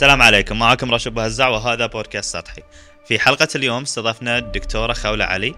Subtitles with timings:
[0.00, 0.58] السلام عليكم.
[0.58, 2.62] معكم راشد بهزع وهذا بودكاست سطحي.
[3.04, 5.54] في حلقة اليوم استضفنا الدكتورة خولة علي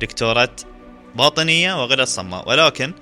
[0.00, 0.56] دكتورة
[1.14, 2.94] باطنية وغدة الصماء ولكن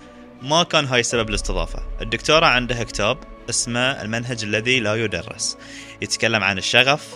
[0.42, 1.82] ما كان هاي سبب الاستضافة.
[2.02, 3.18] الدكتورة عندها كتاب
[3.50, 5.58] اسمه المنهج الذي لا يدرس.
[6.02, 7.14] يتكلم عن الشغف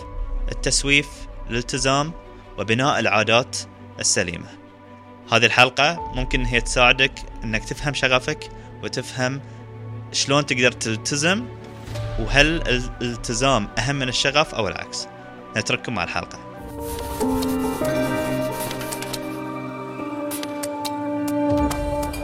[0.51, 1.07] التسويف
[1.49, 2.13] الالتزام
[2.57, 3.57] وبناء العادات
[3.99, 4.49] السليمة.
[5.31, 7.13] هذه الحلقة ممكن هي تساعدك
[7.43, 8.49] إنك تفهم شغفك
[8.83, 9.41] وتفهم
[10.11, 11.45] شلون تقدر تلتزم
[12.19, 12.61] وهل
[13.01, 15.07] الالتزام أهم من الشغف أو العكس؟
[15.57, 16.39] نترككم مع الحلقة.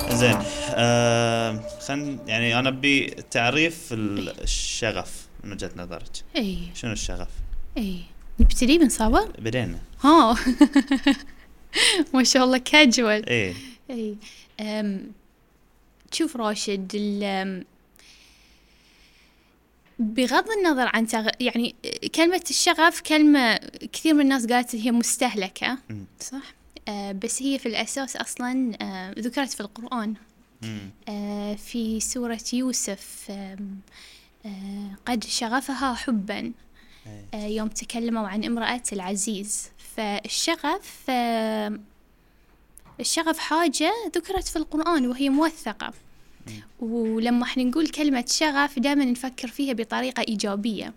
[0.09, 0.37] زين
[0.75, 6.11] آه خل يعني أنا أبي تعريف الشغف من وجهة نظرك.
[6.35, 6.57] إي.
[6.75, 7.29] شنو الشغف؟
[7.77, 7.99] إي.
[8.39, 9.79] نبتدي من صابر؟ بدينا.
[10.03, 10.35] ها.
[12.13, 13.55] ما شاء الله كاجوال إي.
[13.89, 14.15] إي.
[16.11, 16.95] شوف راشد
[20.01, 21.27] بغض النظر عن تغ...
[21.39, 21.75] يعني
[22.15, 23.55] كلمة الشغف كلمة
[23.93, 25.77] كثير من الناس قالت هي مستهلكة.
[26.19, 26.53] صح؟
[26.87, 30.13] آه بس هي في الأساس أصلا آه ذكرت في القرآن.
[31.09, 33.79] آه في سورة يوسف آم،
[34.45, 36.51] آه قد شغفها حبا
[37.07, 37.25] إيه.
[37.33, 41.79] آه يوم تكلموا عن امرأة العزيز فالشغف آه
[42.99, 45.93] الشغف حاجة ذكرت في القرآن وهي موثقة
[46.79, 50.93] ولما إحنا نقول كلمة شغف دائما نفكر فيها بطريقة إيجابية.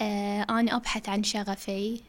[0.00, 2.00] آه أنا أبحث عن شغفي.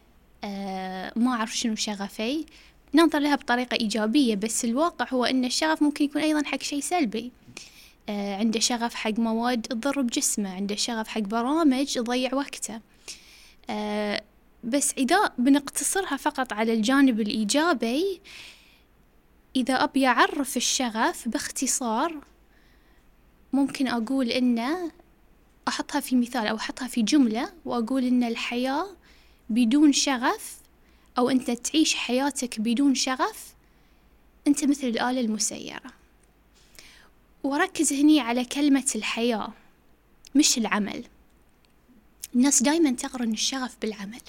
[0.43, 2.45] آه ما أعرف شنو شغفي.
[2.93, 7.31] ننظر لها بطريقة إيجابية بس الواقع هو أن الشغف ممكن يكون أيضا حق شيء سلبي.
[8.09, 12.81] آه عنده شغف حق مواد تضر بجسمه عنده شغف حق برامج تضيع وقته.
[13.69, 14.21] آه
[14.63, 18.21] بس إذا بنقتصرها فقط على الجانب الإيجابي
[19.55, 22.21] إذا أبي أعرف الشغف باختصار
[23.55, 24.91] ممكن أقول إنه
[25.67, 28.87] أحطها في مثال أو أحطها في جملة وأقول إن الحياة
[29.49, 30.57] بدون شغف
[31.17, 33.55] أو أنت تعيش حياتك بدون شغف
[34.47, 35.81] أنت مثل الآلة المسيرة.
[37.43, 39.53] وأركز هني على كلمة الحياة
[40.35, 41.03] مش العمل.
[42.35, 44.21] الناس دايما تقرن الشغف بالعمل.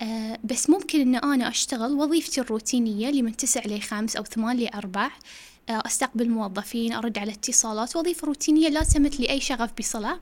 [0.00, 5.06] آه بس ممكن إن أنا أشتغل وظيفتي الروتينية اللي من تسع لخمس أو ثمان لأربع.
[5.06, 5.10] آه
[5.68, 10.20] أستقبل موظفين أرد على اتصالات وظيفة روتينية لا تمت لي اي شغف بصلة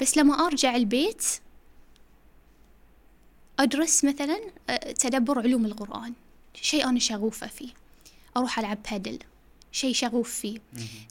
[0.00, 1.24] بس لما أرجع البيت
[3.58, 4.40] أدرس مثلا
[4.70, 6.12] آه تدبر علوم القرآن.
[6.54, 7.68] شيء أنا شغوفة فيه.
[8.36, 9.18] أروح ألعب بادل.
[9.72, 10.58] شيء شغوف فيه.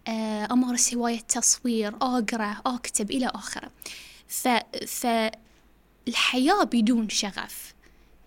[0.08, 3.72] آه أمارس هواية تصوير أقرأ أكتب إلى آخره.
[4.28, 4.48] ف,
[4.88, 5.08] ف
[6.08, 7.74] الحياة بدون شغف.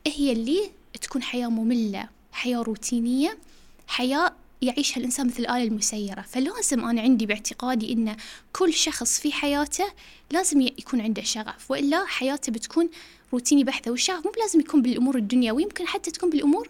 [0.06, 0.70] هي اللي
[1.00, 3.38] تكون حياة مملة حياة روتينية
[3.86, 4.32] حياة
[4.66, 6.20] يعيشها الإنسان مثل الآلة المسيرة.
[6.20, 8.16] فلازم أنا عندي باعتقادي إن
[8.52, 9.84] كل شخص في حياته
[10.30, 12.90] لازم يكون عنده شغف وإلا حياته بتكون
[13.32, 13.90] روتيني بحتة.
[13.90, 16.68] والشغف مو لازم يكون بالأمور الدنيوية يمكن حتى تكون بالأمور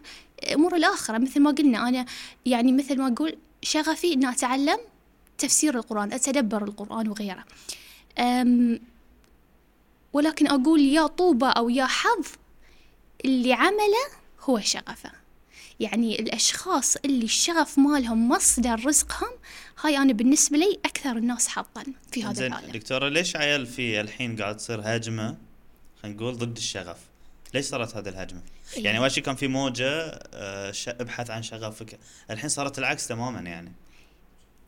[0.55, 1.19] أمور الآخرة.
[1.19, 2.06] مثل ما قلنا أنا
[2.47, 4.78] يعني مثل ما أقول شغفي إن أتعلم
[5.38, 7.44] تفسير القرآن أتدبر القرآن وغيره.
[10.12, 12.26] ولكن أقول يا طوبى أو يا حظ
[13.25, 14.06] اللي عمله
[14.41, 15.24] هو شغفه.
[15.81, 19.31] يعني الأشخاص اللي الشغف مالهم مصدر رزقهم
[19.81, 22.73] هاي أنا بالنسبة لي أكثر الناس حظا في هذا زين العالم.
[22.73, 25.37] دكتورة ليش عيل في الحين قاعد تصير هجمة
[26.03, 26.97] خلينا نقول ضد الشغف.
[27.55, 28.41] ليش صارت هذه الهجمة؟
[28.77, 28.85] إيه.
[28.85, 29.91] يعني اول شيء كان في موجة
[30.35, 31.99] آه، ابحث عن شغفك.
[32.31, 33.73] الحين صارت العكس تماما يعني.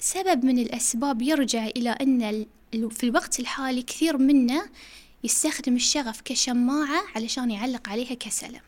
[0.01, 4.69] سبب من الأسباب يرجع إلى أن ال- ال- في الوقت الحالي كثير منا
[5.25, 8.61] يستخدم الشغف كشماعة علشان يعلق عليها كسلة.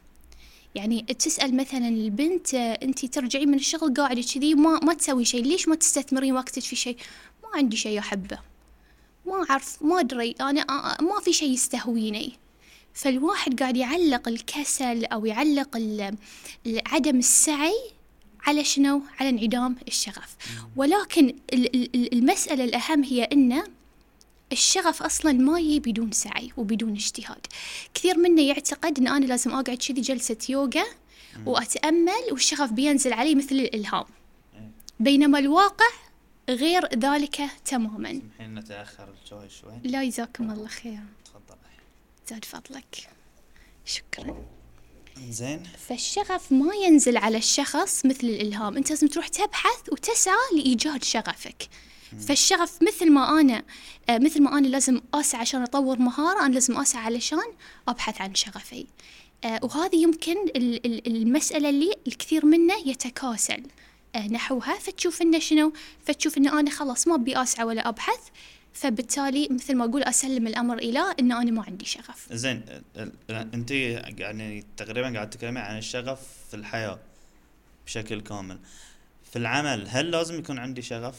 [0.75, 5.45] يعني تسأل مثلا البنت أنت ترجعين من الشغل قاعدة كذي ما ما تسوي شيء.
[5.45, 6.97] ليش ما تستثمرين وقتك في شيء؟
[7.43, 8.39] ما عندي شيء أحبه.
[9.27, 10.35] ما أعرف ما أدري.
[10.41, 12.33] أنا آ- ما في شيء يستهويني.
[12.95, 15.77] فالواحد قاعد يعلق الكسل أو يعلق
[16.87, 17.75] عدم السعي
[18.47, 20.37] على شنو؟ على انعدام الشغف.
[20.77, 23.65] ولكن ال- ال- ال- المسألة الأهم هي أن
[24.53, 27.47] الشغف أصلا ما يجي بدون سعي وبدون اجتهاد.
[27.95, 30.85] كثير منا يعتقد أن أنا لازم أقعد كذي جلسة يوغا
[31.47, 34.05] وأتأمل والشغف بينزل علي مثل الإلهام.
[35.01, 35.89] بينما الواقع
[36.49, 38.11] غير ذلك تماما.
[38.11, 39.73] الحين نتأخر شوي شوي.
[39.85, 41.59] لا جزاكم الله خير تفضل
[42.29, 43.09] زاد فضلك.
[43.85, 44.45] شكرا.
[45.31, 45.63] زين.
[45.89, 48.77] فالشغف ما ينزل على الشخص مثل الإلهام.
[48.77, 51.69] أنت لازم تروح تبحث وتسعى لإيجاد شغفك.
[52.29, 53.63] فالشغف مثل ما أنا
[54.11, 57.53] آه، مثل ما أنا لازم أسعى عشان أطور مهارة أنا لازم أسعى علشان
[57.89, 58.87] أبحث عن شغفي.
[59.45, 63.63] آه، وهذه يمكن ال- ال- المسألة اللي الكثير منا يتكاسل
[64.15, 64.79] آه، نحوها.
[64.79, 65.73] فتشوف إنه شنو؟
[66.07, 68.21] فتشوف إنه أنا خلاص ما أبي أسعى ولا أبحث
[68.73, 72.27] فبالتالي مثل ما أقول أسلم الأمر إلى إن أنا ما عندي شغف.
[72.33, 72.63] زين
[73.31, 76.21] أنت يعني تقريبا قاعد تتكلمي عن الشغف
[76.51, 76.99] في الحياة
[77.87, 78.59] بشكل كامل.
[79.33, 81.17] في العمل هل لازم يكون عندي شغف؟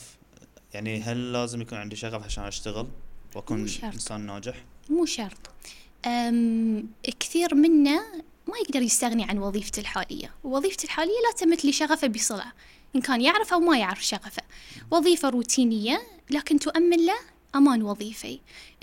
[0.74, 2.88] يعني هل لازم يكون عندي شغف عشان أشتغل
[3.36, 3.60] وأكون.
[3.84, 5.50] إنسان ناجح؟ مو شرط.
[6.06, 6.90] أم
[7.20, 8.00] كثير منا
[8.48, 10.34] ما يقدر يستغني عن وظيفته الحالية.
[10.44, 12.52] وظيفته الحالية لا تمت لشغفه بصلة
[12.96, 14.44] إن كان يعرف أو ما يعرف شغفه.
[14.92, 17.20] وظيفة روتينية لكن تؤمن له
[17.56, 18.40] أمان وظيفي.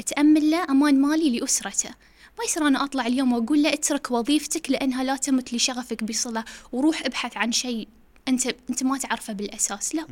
[0.06, 1.90] تأمن له أمان مالي لأسرته.
[2.38, 7.02] ما يصير أنا أطلع اليوم وأقول له اترك وظيفتك لأنها لا تمت لشغفك بصلة وروح
[7.06, 7.88] ابحث عن شيء
[8.28, 10.06] أنت أنت ما تعرفه بالأساس لا.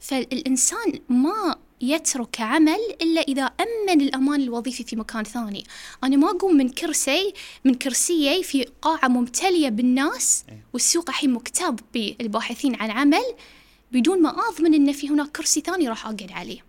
[0.00, 5.64] فالإنسان ما يترك عمل إلا إذا أمن الأمان الوظيفي في مكان ثاني.
[6.04, 7.34] أنا ما أقوم من كرسي
[7.64, 10.62] من كرسيي في قاعة ممتلية بالناس إيه.
[10.72, 13.34] والسوق الحين مكتاب بالباحثين عن عمل.
[13.92, 16.64] بدون ما أضمن أن في هناك كرسي ثاني راح أقعد عليه.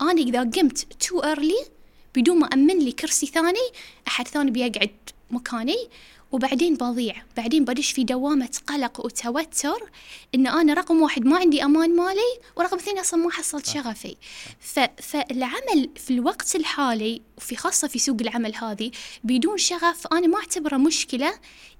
[0.00, 1.68] أنا إذا قمت تو early
[2.14, 3.58] بدون ما أمن لي كرسي ثاني
[4.08, 4.90] أحد ثاني بيقعد
[5.30, 5.88] مكاني.
[6.32, 7.14] وبعدين بضيع.
[7.36, 9.90] بعدين بدش في دوامة قلق وتوتر
[10.34, 14.16] إن أنا رقم واحد ما عندي أمان مالي ورقم اثنين أصلا ما حصلت شغفي.
[14.60, 14.80] ف...
[15.02, 18.90] فالعمل في الوقت الحالي وفي خاصة في سوق العمل هذه
[19.24, 21.34] بدون شغف أنا ما أعتبره مشكلة.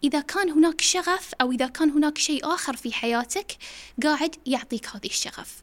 [0.05, 3.57] إذا كان هناك شغف أو إذا كان هناك شيء آخر في حياتك
[4.03, 5.63] قاعد يعطيك هذه الشغف.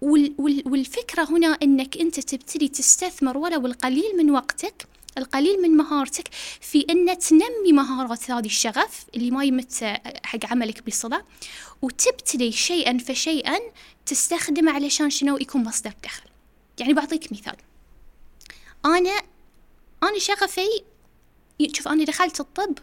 [0.00, 4.86] وال وال والفكرة هنا أنك أنت تبتدي تستثمر ولو القليل من وقتك
[5.18, 6.28] القليل من مهارتك
[6.60, 11.24] في أن تنمي مهارات هذه الشغف اللي ما يمت حق عملك بصلة
[11.82, 13.58] وتبتدي شيئا فشيئا
[14.06, 16.22] تستخدمه علشان شنو؟ يكون مصدر دخل.
[16.78, 17.56] يعني بعطيك مثال.
[18.84, 19.22] أنا
[20.02, 20.82] أنا شغفي
[21.72, 22.78] شوف أنا دخلت الطب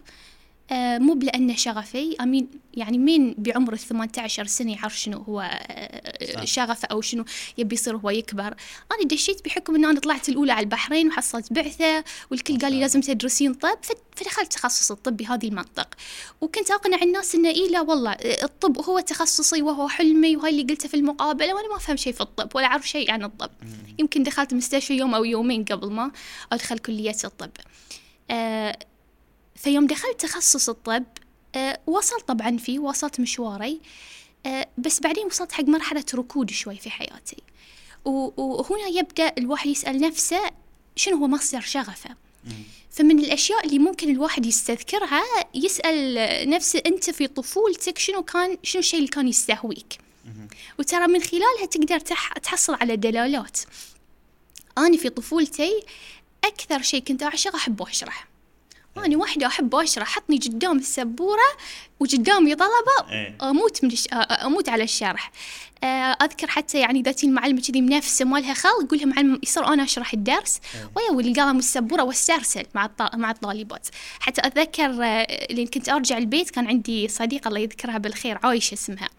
[0.71, 2.15] مو لأنه شغفي.
[2.21, 6.45] أمين يعني مين بعمر الثمانية عشر سنة يعرف شنو هو آه.
[6.45, 7.25] شغفه أو شنو
[7.57, 8.55] يبي يصير هو يكبر؟
[8.91, 13.01] أنا دشيت بحكم أن أنا طلعت الأولى على البحرين وحصلت بعثة والكل قال لي لازم
[13.01, 13.77] تدرسين طب
[14.15, 15.87] فدخلت تخصص الطب بهذه المنطق.
[16.41, 20.63] وكنت أقنع الناس إنه إيه لا والله آه، الطب هو تخصصي وهو حلمي وهاي اللي
[20.63, 23.51] قلته في المقابلة وأنا ما أفهم شيء في الطب ولا أعرف شيء عن الطب.
[23.99, 26.11] يمكن دخلت مستشفى يوم أو يومين قبل ما
[26.51, 27.51] أدخل كلية الطب.
[28.29, 28.77] آه
[29.55, 31.03] فيوم دخلت تخصص الطب
[31.55, 33.81] آه وصلت طبعا فيه وصلت مشواري
[34.45, 37.37] آه بس بعدين وصلت حق مرحلة ركود شوي في حياتي.
[38.05, 40.41] وهنا يبدأ الواحد يسأل نفسه
[40.95, 42.15] شنو هو مصدر شغفه.
[42.91, 45.23] فمن الأشياء اللي ممكن الواحد يستذكرها
[45.55, 49.97] يسأل نفسه أنت في طفولتك شنو كان شنو الشيء اللي كان يستهويك.
[50.79, 53.59] وترى من خلالها تقدر تح تحصل على دلالات.
[54.77, 55.83] أنا في طفولتي
[56.43, 58.27] أكثر شيء كنت أعشقه أحب أشرح
[58.97, 61.57] أنا واحدة أحب أشرح حطني قدام السبورة
[61.99, 63.37] وقدامي طلبة إيه.
[63.41, 64.07] أموت من الش...
[64.45, 65.31] أموت على الشرح.
[66.21, 69.83] أذكر حتى يعني ذاتي المعلمة كذي منافسة ما لها خلق أقول لها معلم يصير أنا
[69.83, 70.59] أشرح الدرس؟
[70.95, 73.15] ويا والقلم والسبوره واسترسل مع الط...
[73.15, 73.87] مع الطالبات.
[74.19, 79.09] حتى اتذكر آه، لين كنت أرجع البيت كان عندي صديقة الله يذكرها بالخير عايشة اسمها.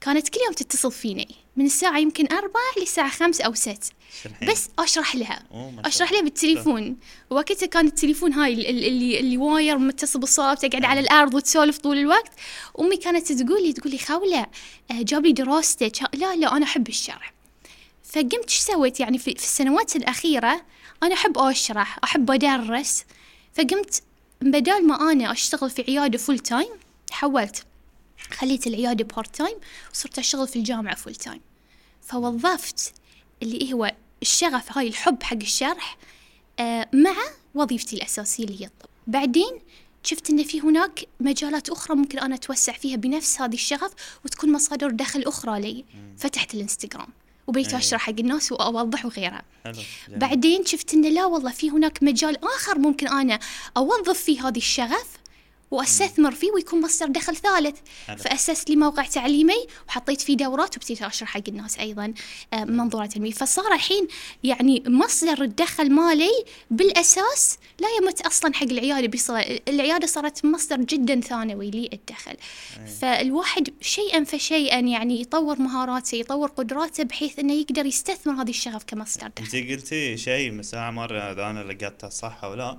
[0.00, 3.82] كانت كل يوم تتصل فيني من الساعة يمكن أربعة للساعة خمس أو ست.
[4.22, 5.42] شو الحين؟ بس أشرح لها.
[5.84, 6.12] أشرح.
[6.12, 6.96] لها بالتليفون.
[7.30, 11.78] وقتها كان التليفون هاي ال- ال- اللي اللي wire متصل بالصوت تقعد على الأرض وتسولف
[11.78, 12.32] طول الوقت.
[12.80, 14.46] أمي كانت تقول لي تقول لي خولة
[14.90, 16.02] آه، جاب لي دراستك.
[16.14, 17.32] لا لا أنا أحب الشرح.
[18.04, 20.62] فقمت إيش سويت؟ يعني في, في السنوات الأخيرة
[21.02, 23.04] أنا أحب أشرح أحب أدرس.
[23.54, 24.02] فقمت
[24.40, 26.68] بدال ما أنا أشتغل في عيادة full time
[27.10, 27.65] حولت.
[28.30, 29.56] خليت العيادة part time
[29.92, 31.40] وصرت أشتغل في الجامعة full time
[32.02, 32.92] فوظفت
[33.42, 33.92] اللي هو
[34.22, 35.96] الشغف هاي الحب حق الشرح
[36.58, 37.16] آه، مع
[37.54, 38.88] وظيفتي الأساسية اللي هي الطب.
[39.06, 39.60] بعدين
[40.02, 43.90] شفت إن في هناك مجالات أخرى ممكن أنا أتوسع فيها بنفس هذه الشغف
[44.24, 45.84] وتكون مصادر دخل أخرى لي.
[46.18, 47.08] فتحت الإنستغرام
[47.46, 47.78] وبديت أي.
[47.78, 49.42] أشرح حق الناس وأوضح وغيرها.
[49.64, 49.74] حلو.
[50.08, 53.38] بعدين شفت انه لا والله في هناك مجال آخر ممكن أنا
[53.76, 55.08] أوظف فيه هذه الشغف
[55.70, 57.76] وأستثمر فيه ويكون مصدر دخل ثالث.
[58.18, 62.14] فأسست لي موقع تعليمي وحطيت فيه دورات وابتديت أشرح حق الناس أيضا
[62.52, 63.30] آه، منظورات علمية.
[63.30, 64.08] فصار الحين
[64.44, 69.18] يعني مصدر الدخل مالي بالأساس لا يمت أصلا حق العيادة
[69.68, 72.36] العيادة صارت مصدر جدا ثانوي للدخل.
[73.00, 79.28] فالواحد شيئا فشيئا يعني يطور مهاراته يطور قدراته بحيث إنه يقدر يستثمر هذه الشغف كمصدر
[79.36, 79.58] دخل.
[79.58, 82.78] انت قلتي شيء ساعة مرة اذا أنا لقيته صح أو لا؟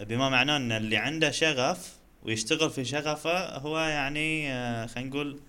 [0.00, 5.40] بما معناه إن اللي عنده شغف ويشتغل في شغفه هو يعني آه، خلينا نقول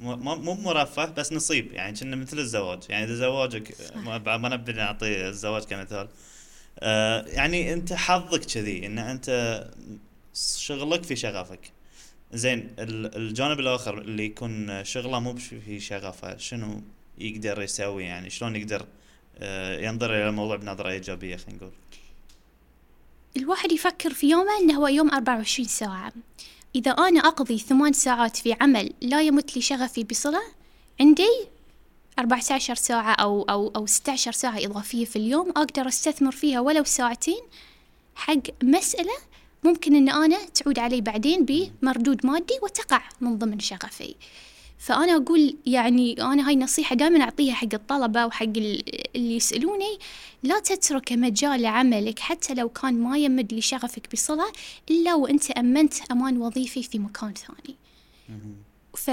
[0.00, 1.72] مو مرفه بس نصيب.
[1.72, 2.80] يعني كنا مثل الزواج.
[2.88, 6.08] يعني إذا زواجك ما نبي نعطي الزواج كمثال.
[6.80, 9.64] آه، يعني أنت حظك كذي إن أنت
[10.58, 11.60] شغلك في شغفك.
[12.32, 16.82] زين ال- الجانب الآخر اللي يكون شغله مو في شغفه شنو
[17.18, 18.86] يقدر يسوي؟ يعني شلون يقدر
[19.38, 21.72] آه، ينظر إلى الموضوع بنظرة إيجابية خلينا نقول.
[23.36, 26.12] الواحد يفكر في يومه إنه هو يوم 24 ساعة.
[26.74, 30.42] إذا أنا أقضي ثمان ساعات في عمل لا يمت لي شغفي بصلة
[31.00, 31.28] عندي
[32.18, 37.40] 14 ساعة أو أو أو 16 ساعة إضافية في اليوم أقدر أستثمر فيها ولو ساعتين.
[38.14, 39.14] حق مسألة
[39.64, 44.14] ممكن إن أنا تعود علي بعدين بمردود مادي وتقع من ضمن شغفي.
[44.82, 49.98] فأنا أقول يعني أنا هاي نصيحة دائما أعطيها حق الطلبة وحق اللي يسألوني
[50.42, 54.52] لا تترك مجال عملك حتى لو كان ما يمد لشغفك بصلة
[54.90, 57.76] إلا وأنت أمنت أمان وظيفي في مكان ثاني.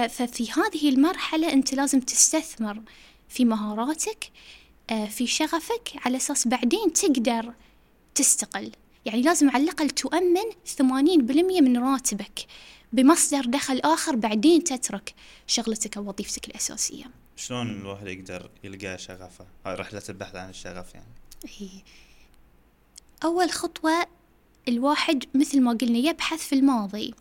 [0.09, 2.81] ففي هذه المرحلة أنت لازم تستثمر
[3.29, 4.31] في مهاراتك
[4.89, 7.53] آه، في شغفك على أساس بعدين تقدر
[8.15, 8.71] تستقل.
[9.05, 12.45] يعني لازم على الأقل تؤمن ثمانين بالمية من راتبك.
[12.93, 15.13] بمصدر دخل آخر بعدين تترك
[15.47, 17.05] شغلتك أو وظيفتك الأساسية.
[17.35, 21.13] شلون الواحد يقدر يلقى شغفه؟ هاي رحلة البحث عن الشغف يعني.
[21.57, 21.69] هي.
[23.23, 24.07] أول خطوة
[24.67, 27.13] الواحد مثل ما قلنا يبحث في الماضي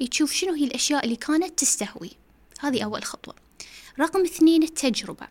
[0.00, 2.10] يشوف شنو هي الأشياء اللي كانت تستهوي.
[2.60, 3.34] هذه أول خطوة.
[4.00, 5.28] رقم اثنين التجربة.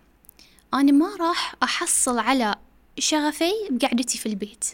[0.74, 2.56] أنا ما راح أحصل على
[3.00, 4.66] شغفي بقعدتي في البيت.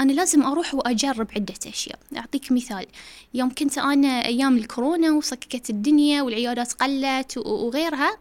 [0.00, 1.98] أنا لازم أروح وأجرب عدة أشياء.
[2.16, 2.86] أعطيك مثال.
[3.34, 8.18] يوم كنت أنا أيام الكورونا وصككت الدنيا والعيادات قلت وغيرها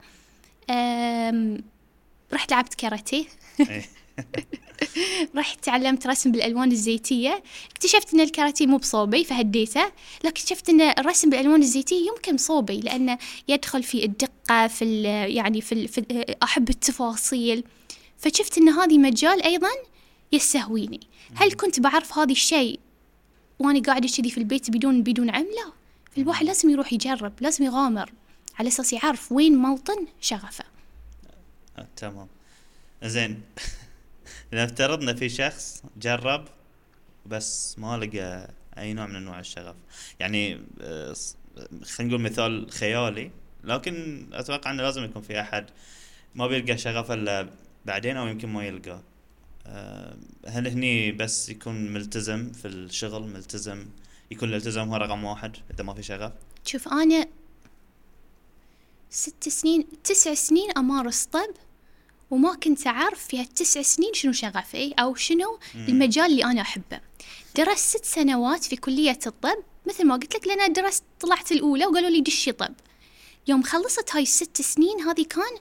[2.33, 3.25] رحت لعبت كاراتيه.
[3.59, 3.85] إيه.
[5.37, 7.43] رحت تعلمت رسم بالألوان الزيتية.
[7.71, 9.85] اكتشفت إن الكاراتيه مو بصوبي فهديته.
[10.17, 15.87] لكن اكتشفت إن الرسم بالألوان الزيتية يمكن صوبي لأنه يدخل في الدقة في يعني في,
[15.87, 17.63] في أحب التفاصيل.
[18.17, 19.69] فشفت إن هذا مجال أيضا
[20.31, 20.99] يستهويني.
[21.35, 22.79] هل كنت بعرف هذا الشيء
[23.59, 25.73] وأنا قاعدة كذي في البيت بدون بدون علم؟ لا.
[26.17, 28.11] الواحد لازم يروح يجرب لازم يغامر
[28.59, 30.63] على أساس يعرف وين موطن شغفه.
[31.77, 32.27] آه، تمام.
[33.03, 33.41] زين.
[34.53, 36.47] نفترض ان في شخص جرب
[37.25, 39.75] بس ما لقى أي نوع من أنواع الشغف.
[40.19, 41.15] يعني آه،
[41.83, 43.31] خلينا نقول مثال خيالي
[43.63, 45.65] لكن أتوقع إنه لازم يكون في أحد.
[46.35, 47.49] ما بيلقى شغف إلا
[47.87, 49.03] بعدين أو يمكن ما يلقاه
[49.67, 50.17] آه،
[50.47, 53.85] هل هني بس يكون ملتزم في الشغل ملتزم
[54.31, 56.31] يكون الالتزام هو رقم واحد إذا ما في شغف؟
[56.65, 57.27] شوف أنا
[59.09, 61.53] ست سنين تسع سنين أمارس طب
[62.31, 66.99] وما كنت أعرف في هالتسع سنين شنو شغفي أو شنو المجال اللي أنا أحبه.
[67.55, 69.57] درست ست سنوات في كلية الطب.
[69.87, 72.73] مثل ما قلت لك لأن درست طلعت الأولى وقالوا لي دشي طب.
[73.47, 75.57] يوم خلصت هاي الست سنين هذه كان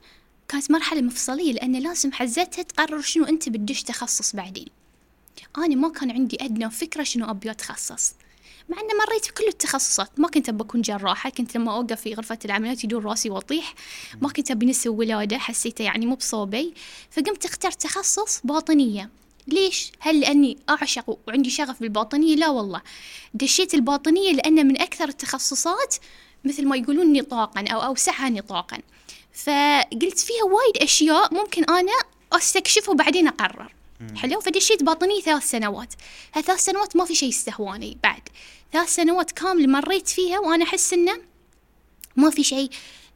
[0.49, 4.67] كانت مرحلة مفصلية لأن لازم حزتها تقرر شنو أنت بدش تخصص بعدين.
[5.59, 8.15] أنا ما كان عندي أدنى فكرة شنو أبي أتخصص.
[8.69, 12.15] مع أن مريت في كل التخصصات ما كنت أبى أكون جراحة كنت لما أوقف في
[12.15, 13.75] غرفة العمليات يدور راسي وأطيح.
[14.21, 16.75] ما كنت أبي نسو ولادة حسيته يعني مو بصوبي.
[17.11, 19.11] فقمت اخترت تخصص باطنية.
[19.47, 22.83] ليش؟ هل لأني أعشق وعندي شغف بالباطنية؟ لا والله.
[23.35, 25.95] دشيت الباطنية لأن من أكثر التخصصات
[26.45, 28.79] مثل ما يقولون نطاقا أو أوسعها نطاقا.
[29.37, 31.93] فقلت فيها وايد أشياء ممكن أنا
[32.33, 33.73] أستكشفه وبعدين أقرر.
[34.16, 35.95] حلو؟ فدشيت باطنية ثلاث سنوات.
[36.35, 38.23] هالثلاث سنوات ما في شيء استهواني بعد.
[38.73, 41.19] ثلاث سنوات كاملة مريت فيها وأنا أحس إنه
[42.16, 42.71] ما في شيء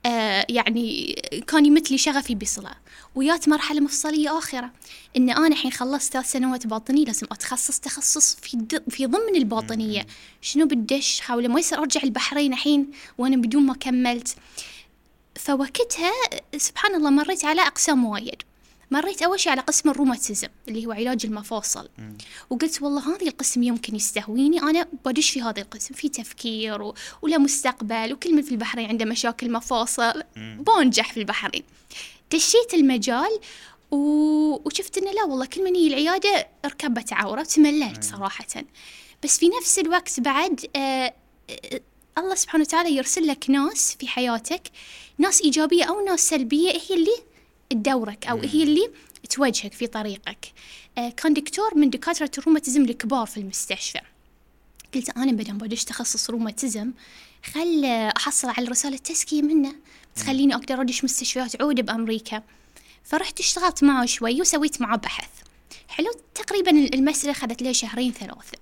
[0.07, 1.15] آه يعني
[1.47, 2.71] كان يمثلي شغفي بصلة.
[3.15, 4.71] ويات مرحلة مفصلية آخرة.
[5.17, 10.07] إن أنا الحين خلصت ثلاث سنوات باطنية لازم أتخصص تخصص في في ضمن الباطنية.
[10.43, 14.37] شنو بدش؟ حاولة ما يصير أرجع البحرين الحين وأنا بدون ما كملت.
[15.37, 16.13] فوقتها
[16.57, 18.43] سبحان الله مريت على أقسام وايد.
[18.91, 21.89] مريت أول شيء على قسم الروماتيزم اللي هو علاج المفاصل.
[21.99, 22.19] مم.
[22.51, 26.95] وقلت والله هذا القسم يمكن يستهويني أنا بدش في هذا القسم في تفكير و...
[27.23, 30.23] وله مستقبل وكل من في البحرين عنده مشاكل مفاصل.
[30.37, 31.63] بنجح في البحرين.
[32.33, 33.41] دشيت المجال
[33.91, 33.97] و...
[34.65, 38.47] وشفت إنه لا والله كل من يجي العيادة ركبت عورة تمللت صراحة.
[39.25, 41.15] بس في نفس الوقت بعد آه
[41.51, 41.81] آه
[42.19, 44.63] الله سبحانه وتعالى يرسل لك ناس في حياتك
[45.21, 47.17] ناس إيجابية أو ناس سلبية هي اللي
[47.71, 48.91] تدورك أو هي اللي
[49.31, 50.53] تواجهك في طريقك.
[50.99, 54.01] آه كان دكتور من دكاترة الروماتيزم الكبار في المستشفى.
[54.95, 56.93] قلت أنا بدل بدش تخصص روماتيزم
[57.55, 57.85] خل
[58.17, 59.75] أحصل على رسالة تزكية منه
[60.17, 62.43] تخليني أقدر أدش مستشفيات عودة بأمريكا.
[63.05, 65.31] فرحت اشتغلت معه شوي وسويت معه بحث.
[65.89, 68.59] حلو تقريبا المسألة أخذت لي شهرين ثلاثة.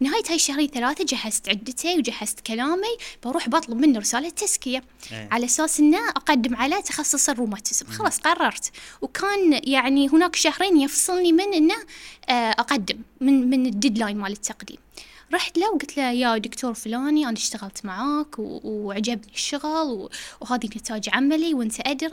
[0.00, 4.82] نهاية هاي الشهرين ثلاثة جهزت عدتي وجهزت كلامي بروح بطلب منه رسالة تزكية.
[5.12, 5.28] أيه.
[5.32, 7.86] على أساس إنه أقدم على تخصص الروماتيزم.
[7.86, 8.70] خلاص قررت.
[9.00, 11.76] وكان يعني هناك شهرين يفصلني من إنه
[12.28, 14.78] آه، أقدم من من ال deadline مال التقديم.
[15.34, 20.08] رحت له وقلت له يا دكتور فلاني أنا اشتغلت معاك وعجبني الشغل
[20.40, 22.10] وهذه نتاج عملي وأنت أدرى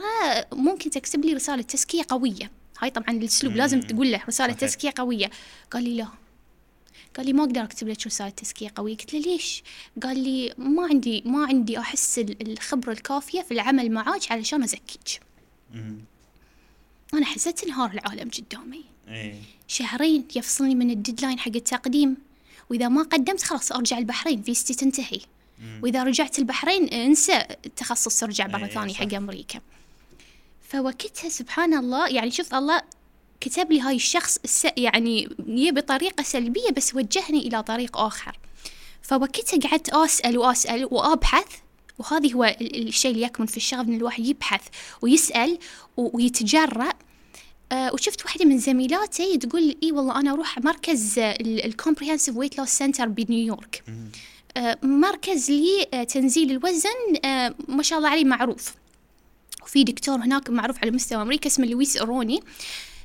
[0.52, 2.50] ممكن تكتب لي رسالة تزكية قوية.
[2.80, 3.56] هاي طبعا الأسلوب.
[3.56, 4.52] لازم تقول له رسالة.
[4.52, 5.30] تزكية قوية.
[5.70, 6.08] قال لي لا.
[7.16, 8.96] قال لي ما أقدر أكتب لك رساله تزكية قوية.
[8.96, 9.62] قلت له ليش؟
[10.02, 15.20] قال لي ما عندي ما عندي أحس ال- الخبرة الكافية في العمل معاك علشان أزكيك.
[17.14, 18.84] أنا حسيت انهار العالم قدامي.
[19.08, 19.34] إيه.
[19.68, 22.16] شهرين يفصلني من ال deadline حق التقديم.
[22.70, 25.20] وإذا ما قدمت خلاص أرجع البحرين فيستي تنتهي.
[25.58, 25.80] مم.
[25.82, 28.94] وإذا رجعت البحرين انسى التخصص أرجع مرة إيه، ثانية.
[28.94, 29.60] حق أمريكا.
[30.68, 32.82] فوقتها سبحان الله يعني شوف الله
[33.44, 34.38] كتب لي هاي الشخص
[34.76, 38.38] يعني هي بطريقة سلبية بس وجهني إلى طريق آخر.
[39.02, 41.46] فوقتها قعدت أسأل وأسأل وأبحث
[41.98, 44.60] وهذه هو ال- الشيء اللي يكمن في الشغف إن الواحد يبحث
[45.02, 45.58] ويسأل
[45.96, 46.88] و- ويتجرأ.
[47.72, 52.68] آه، وشفت واحدة من زميلاتي تقول إي والله أنا أروح مركز ال Comprehensive Weight Loss
[52.68, 53.84] Center بنيويورك.
[54.56, 58.74] آه، مركز لتنزيل الوزن آه، ما شاء الله عليه معروف.
[59.62, 62.40] وفي دكتور هناك معروف على مستوى أمريكا اسمه لويس أوروني.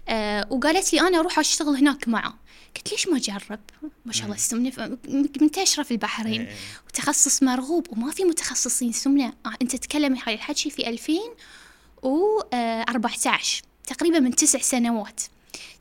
[0.10, 2.34] آه، وقالت لي أنا أروح أشتغل هناك معه.
[2.76, 3.60] قلت ليش ما أجرب؟
[4.06, 4.98] ما شاء الله السمنه
[5.42, 6.42] منتشرة في البحرين.
[6.42, 6.56] إيه.
[6.88, 9.34] وتخصص مرغوب وما في متخصصين سمنة.
[9.46, 15.22] آه، أنت تتكلمي هاي الحكي في 2014 تقريبا من تسع سنوات.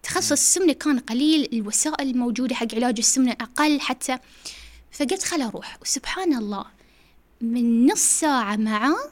[0.03, 4.19] تخصص السمنه كان قليل الوسائل الموجوده حق علاج السمنة أقل حتى.
[4.93, 5.79] فقلت خل أروح.
[5.83, 6.65] وسبحان الله
[7.41, 9.11] من نص ساعة معاه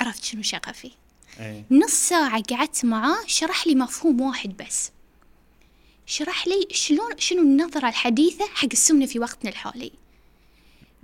[0.00, 0.90] عرفت شنو شغفي.
[1.40, 1.64] إيه.
[1.70, 4.90] نص ساعة قعدت معاه شرح لي مفهوم واحد بس.
[6.06, 9.92] شرح لي شلون شنو النظرة الحديثة حق السمنة في وقتنا الحالي.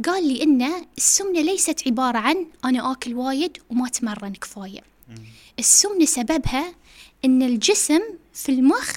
[0.07, 4.81] قال لي إن السمنة ليست عبارة عن أنا آكل وايد وما أتمرن كفاية.
[5.59, 6.75] السمنة سببها
[7.25, 8.01] إن الجسم
[8.35, 8.93] في المخ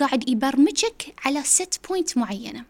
[0.00, 2.64] قاعد يبرمجك على set point معينة.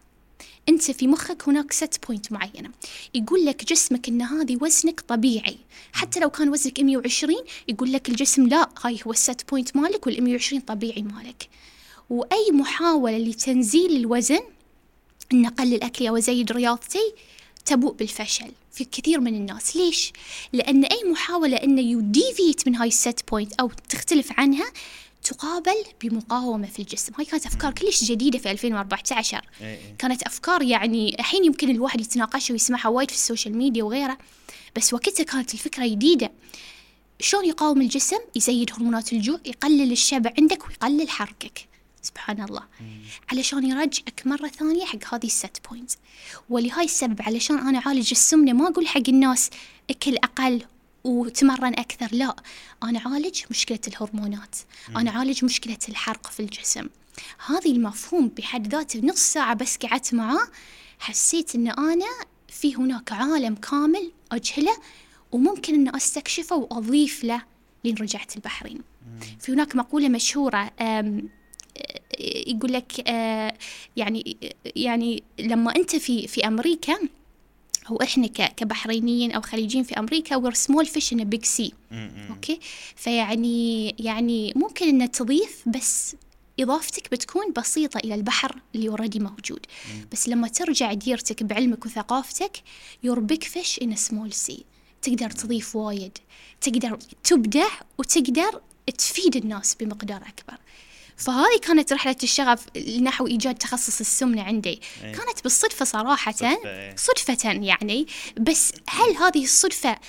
[0.69, 2.69] أنت في مخك هناك set point معينة.
[3.13, 5.57] يقول لك جسمك إن هذه وزنك طبيعي.
[5.93, 7.35] حتى لو كان وزنك 120
[7.67, 11.49] يقول لك الجسم لا هاي هو ال set point مالك وال 120 طبيعي مالك.
[12.09, 14.41] وأي محاولة لتنزيل الوزن
[15.33, 17.13] إن اقلل اكلي أو ازيد رياضتي
[17.65, 19.75] تبوء بالفشل في كثير من الناس.
[19.75, 20.13] ليش؟
[20.53, 24.71] لأن أي محاولة انه ي deviate من هاي ال set point أو تختلف عنها
[25.23, 27.13] تقابل بمقاومة في الجسم.
[27.17, 29.95] هاي كانت أفكار كلش جديدة في 2014 إيه إيه.
[29.97, 34.17] كانت أفكار يعني الحين يمكن الواحد يتناقشها ويسمعها وايد في ال social media وغيره
[34.75, 36.31] بس وقتها كانت الفكرة جديدة.
[37.19, 41.67] شلون يقاوم الجسم؟ يزيد هرمونات الجوع يقلل الشبع عندك ويقلل حرقك
[42.01, 42.63] سبحان الله
[43.31, 45.91] علشان يرجعك مرة ثانية حق هذه الست بوينت
[46.49, 49.49] ولهاي السبب علشان أنا أعالج السمنة ما أقول حق الناس
[49.89, 50.61] أكل أقل
[51.03, 52.07] وتمرن أكثر.
[52.15, 52.35] لا
[52.83, 54.55] أنا أعالج مشكلة الهرمونات.
[54.95, 56.87] أنا أعالج مشكلة الحرق في الجسم.
[57.47, 60.47] هذه المفهوم بحد ذاته نص ساعة بس قعدت معاه
[60.99, 62.05] حسيت أن أنا
[62.47, 64.77] في هناك عالم كامل أجهله
[65.31, 67.41] وممكن أن أستكشفه وأضيف له
[67.83, 68.81] لين رجعت البحرين.
[69.39, 71.29] في هناك مقولة مشهورة أم،
[72.19, 73.57] يقول لك آه،
[73.95, 74.37] يعني
[74.75, 76.97] يعني لما أنت في في أمريكا
[77.89, 80.35] أو إحنا كبحرينيين أو خليجيين في أمريكا
[81.13, 81.73] in a big sea.
[81.91, 82.11] مم.
[82.17, 82.27] مم.
[82.29, 82.59] أوكي؟
[82.95, 86.15] فيعني يعني ممكن إن تضيف بس
[86.59, 89.65] إضافتك بتكون بسيطة إلى البحر اللي اوريدي موجود.
[90.11, 92.57] بس لما ترجع ديرتك بعلمك وثقافتك
[93.33, 94.61] big fish in a small sea.
[95.01, 96.17] تقدر تضيف وايد.
[96.61, 98.61] تقدر تبدع وتقدر
[98.97, 100.57] تفيد الناس بمقدار أكبر.
[101.17, 104.81] فهذه كانت رحلة الشغف نحو إيجاد تخصص السمنة عندي.
[105.03, 105.11] إيه.
[105.11, 106.95] كانت بالصدفة صراحة صدفة، إيه.
[106.95, 108.07] صدفة يعني.
[108.39, 109.99] بس هل هذه الصدفة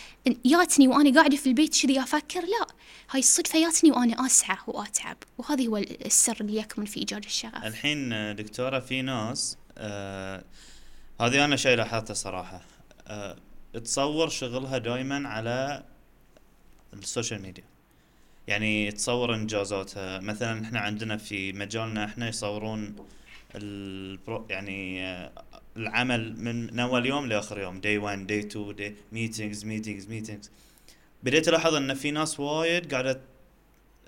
[0.45, 2.67] ياتني وأنا قاعدة في البيت كذي أفكر؟ لا.
[3.11, 5.17] هاي الصدفة ياتني وأنا أسعى وأتعب.
[5.38, 7.64] وهذا هو السر اللي يكمن في إيجاد الشغف.
[7.64, 10.45] الحين دكتورة في ناس آه
[11.21, 12.61] هذه أنا شيء لاحظته صراحة
[13.07, 13.37] آه
[13.85, 15.85] تصور شغلها دائما على
[16.93, 17.64] السوشيال ميديا.
[18.49, 20.21] يعني تصور إنجازاتها.
[20.21, 22.97] مثلا إحنا عندنا في مجالنا إحنا يصورون
[23.55, 25.33] الـ pro يعني آه،
[25.77, 27.81] العمل من اول يوم لآخر يوم.
[27.81, 30.51] day 1 day 2 day meetings meetings meetings
[31.23, 33.21] بديت ألاحظ إن في ناس وايد قاعدة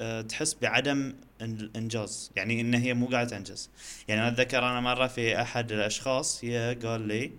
[0.00, 3.70] آه، تحس بعدم الانجاز يعني إن هي مو قاعدة تنجز.
[4.08, 7.32] يعني أنا أتذكر أنا مرة في أحد الأشخاص هي قال لي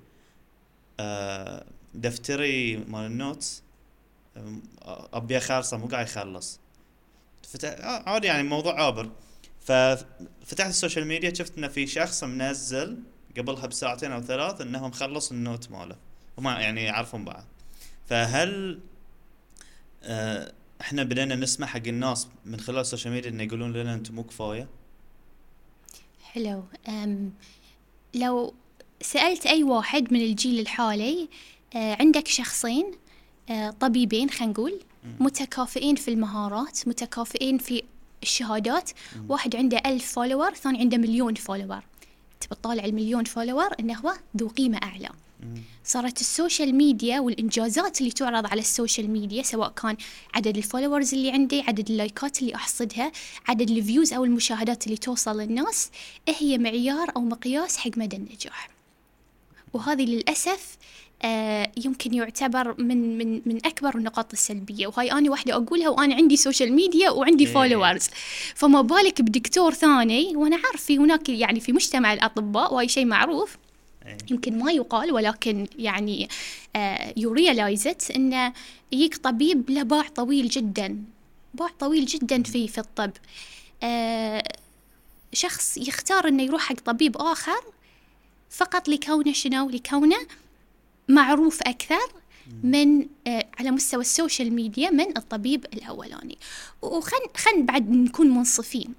[1.00, 3.64] آه، دفتري مال ال notes
[5.14, 6.60] أبي اخلصه مو قاعد يخلص.
[7.48, 9.10] فتح آه، عادي يعني موضوع عابر.
[9.60, 13.00] ففتحت السوشيال ميديا شفت إن في شخص منزل
[13.38, 15.96] قبلها بساعتين أو ثلاث انه مخلص ال note ماله.
[16.38, 17.44] وما يعني يعرفون بعض.
[18.06, 18.80] فهل
[20.04, 24.24] آه، إحنا بدينا نسمع حق الناس من خلال السوشيال ميديا انه يقولون لنا أنتم مو
[24.24, 24.68] كفاية؟
[26.24, 26.64] حلو.
[26.88, 27.34] أم
[28.14, 28.54] لو
[29.02, 31.30] سألت أي واحد من الجيل الحالي
[31.76, 32.92] آه، عندك شخصين
[33.80, 34.82] طبيبين خلينا نقول
[35.20, 37.84] متكافئين في المهارات متكافئين في
[38.24, 38.92] الشهادات.
[39.30, 41.82] واحد عنده ألف follower ثاني عنده مليون follower
[42.40, 45.10] تبى تطالع المليون follower إنه هو ذو قيمة أعلى.
[45.84, 49.98] صارت السوشيال ميديا والإنجازات اللي تعرض على السوشيال ميديا سواء كان
[50.34, 53.12] عدد ال followers اللي عندي عدد اللايكات اللي أحصدها
[53.48, 55.90] عدد ال views أو المشاهدات اللي توصل للناس
[56.40, 58.70] هي معيار أو مقياس حق مدى النجاح.
[59.74, 60.78] وهذه للأسف
[61.78, 64.88] يمكن يعتبر من من من أكبر النقاط السلبية.
[64.88, 67.54] وهاي أنا واحدة أقولها وأنا عندي سوشيال ميديا وعندي إيه.
[67.54, 68.10] followers
[68.56, 73.58] فما بالك بدكتور ثاني وأنا عارف في هناك يعني في مجتمع الأطباء وهاي شيء معروف.
[74.06, 74.18] إيه.
[74.32, 76.30] يمكن ما يقال ولكن يعني
[77.18, 78.54] you realize it انه
[78.92, 81.04] يجيك طبيب له باع طويل جدا.
[81.54, 83.12] باع طويل جدا في في الطب.
[83.84, 84.44] آه
[85.34, 87.62] شخص يختار إنه يروح حق طبيب آخر
[88.50, 90.18] فقط لكونه شنو؟ لكونه
[91.08, 92.12] معروف أكثر
[92.64, 96.38] من آه على مستوى السوشيال ميديا من الطبيب الأولاني.
[96.82, 98.94] وخن خن بعد نكون منصفين.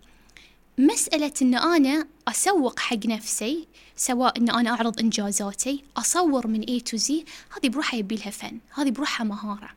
[0.79, 3.67] مسألة إن أنا أسوق حق نفسي
[3.97, 7.11] سواء إن أنا أعرض إنجازاتي أصور من A to Z
[7.57, 9.71] هذه بروحها يبي لها فن هذه بروحها مهارة.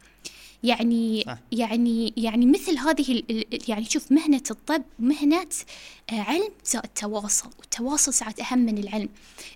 [0.64, 1.38] يعني صح.
[1.52, 5.48] يعني يعني مثل هذه ال- يعني شوف مهنة الطب مهنة
[6.10, 9.10] آه، علم زائد تواصل والتواصل ساعات أهم من العلم.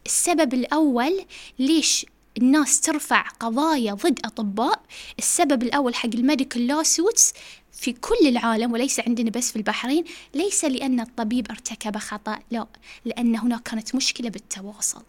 [0.06, 1.26] السبب الأول
[1.60, 2.06] ليش
[2.38, 4.82] الناس ترفع قضايا ضد أطباء.
[5.20, 7.34] السبب الأول حق ال medical lawsuits
[7.72, 12.68] في كل العالم وليس عندنا بس في البحرين ليس لأن الطبيب ارتكب خطأ لا
[13.06, 15.04] لأن هناك كانت مشكلة بالتواصل.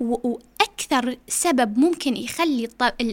[0.00, 2.68] وأكثر سبب ممكن يخلي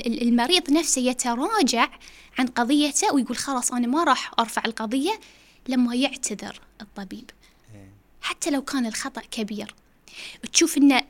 [0.07, 1.89] المريض نفسه يتراجع
[2.37, 5.19] عن قضيته ويقول خلاص أنا ما راح أرفع القضية
[5.67, 7.31] لما يعتذر الطبيب.
[7.75, 7.91] إيه.
[8.21, 9.75] حتى لو كان الخطأ كبير.
[10.53, 11.01] تشوف إن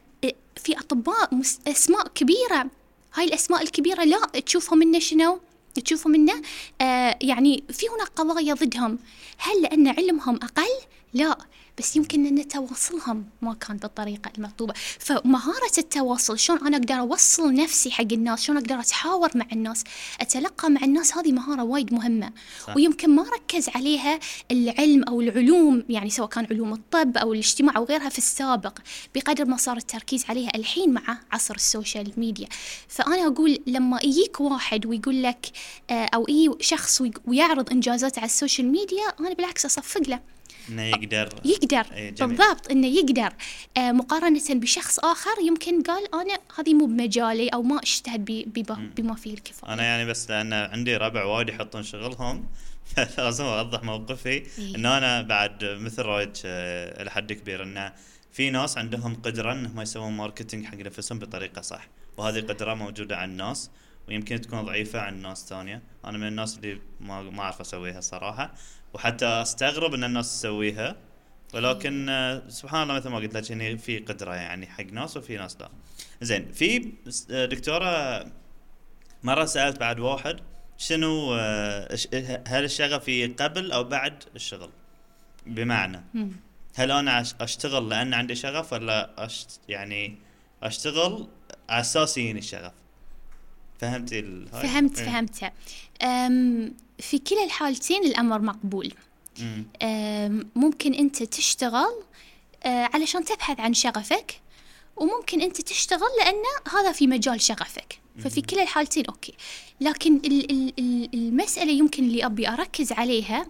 [0.63, 2.65] في أطباء مس- أسماء كبيرة.
[3.13, 5.39] هاي الأسماء الكبيرة لا تشوفهم إنه شنو؟
[5.75, 6.41] تشوفهم إنه
[6.81, 8.99] آه يعني في هناك قضايا ضدهم.
[9.37, 10.67] هل لأن علمهم أقل؟
[11.13, 11.37] لا.
[11.79, 14.73] بس يمكن أن تواصلهم ما كان بالطريقة المطلوبة.
[14.99, 19.83] فمهارة التواصل شلون أنا أقدر أوصل نفسي حق الناس؟ شلون أقدر أتحاور مع الناس؟
[20.21, 22.31] أتلقى مع الناس هذه مهارة وايد مهمة.
[22.67, 22.75] صح.
[22.75, 24.19] ويمكن ما ركز عليها
[24.51, 28.79] العلم أو العلوم يعني سواء كان علوم الطب أو الاجتماع أو غيرها في السابق
[29.15, 32.47] بقدر ما صار التركيز عليها الحين مع عصر السوشيال ميديا.
[32.87, 35.45] فأنا أقول لما يجيك واحد ويقول لك
[35.89, 40.19] آه، أو يجي شخص ويعرض إنجازاته على السوشيال ميديا أنا بالعكس أصفق له.
[40.69, 41.29] إنه يقدر.
[41.45, 41.83] يقدر.
[42.09, 42.37] جميل.
[42.37, 43.33] بالضبط إنه يقدر.
[43.77, 48.25] آه مقارنة بشخص آخر يمكن قال أنا هذه مو بمجالي أو ما اجتهد
[48.97, 49.73] بما, فيه الكفاية.
[49.73, 52.47] أنا يعني بس لأن عندي ربع وايد يحطون شغلهم
[53.17, 54.29] لازم أوضح موقفي.
[54.29, 54.75] إيه.
[54.75, 57.93] ان أنا بعد مثل رأيك آه، إلى حد كبير إنه
[58.31, 63.31] في ناس عندهم قدرة إنهم يسوون ماركتينج حق نفسهم بطريقة صح وهذه القدره موجودة عند
[63.31, 63.69] الناس.
[64.09, 68.53] ويمكن تكون ضعيفة عند ناس ثانية أنا من الناس اللي ما ما أعرف أسويها صراحة
[68.93, 70.95] وحتى أستغرب إن الناس تسويها
[71.53, 75.37] ولكن آه، سبحان الله مثل ما قلت لك يعني في قدرة يعني حق ناس وفي
[75.37, 75.69] ناس لا
[76.21, 76.91] زين في
[77.31, 78.25] آه، دكتورة
[79.23, 80.39] مرة سألت بعد واحد
[80.77, 81.97] شنو آه،
[82.47, 84.69] هل الشغف في قبل أو بعد الشغل؟
[85.45, 86.01] بمعنى.
[86.75, 90.15] هل أنا أش- أشتغل لأن عندي شغف ولا أشت يعني
[90.63, 91.27] أشتغل
[91.69, 92.71] على أساس يجيني الشغف؟
[93.79, 95.05] فهمتي هاي؟ فهمت إيه.
[95.05, 95.51] فهمت
[96.03, 98.93] أم في كلا الحالتين الأمر مقبول.
[100.55, 102.03] ممكن أنت تشتغل
[102.63, 104.41] أه، علشان تبحث عن شغفك
[104.95, 107.99] وممكن أنت تشتغل لأن هذا في مجال شغفك.
[108.19, 109.33] ففي كلا الحالتين أوكي.
[109.81, 113.47] لكن ال- ال- ال- المسألة يمكن اللي أبي أركز عليها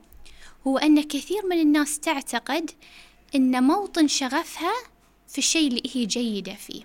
[0.68, 2.72] هو أن كثير من الناس تعتقد
[3.36, 4.74] أن موطن شغفها
[5.28, 6.84] في الشيء اللي هي جيدة فيه.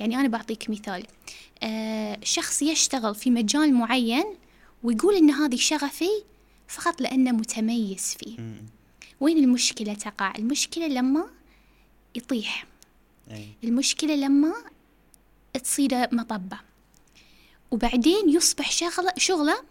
[0.00, 1.06] يعني أنا بعطيك مثال.
[1.62, 4.24] آه شخص يشتغل في مجال معين
[4.82, 6.10] ويقول إن هذه شغفي
[6.68, 8.40] فقط لأنه متميز فيه.
[8.40, 8.66] مم.
[9.20, 11.30] وين المشكلة تقع؟ المشكلة لما
[12.14, 12.66] يطيح.
[13.30, 13.48] إيه.
[13.64, 14.54] المشكلة لما
[15.64, 16.58] تصير مطبة.
[17.70, 19.62] وبعدين يصبح شغلة شغلة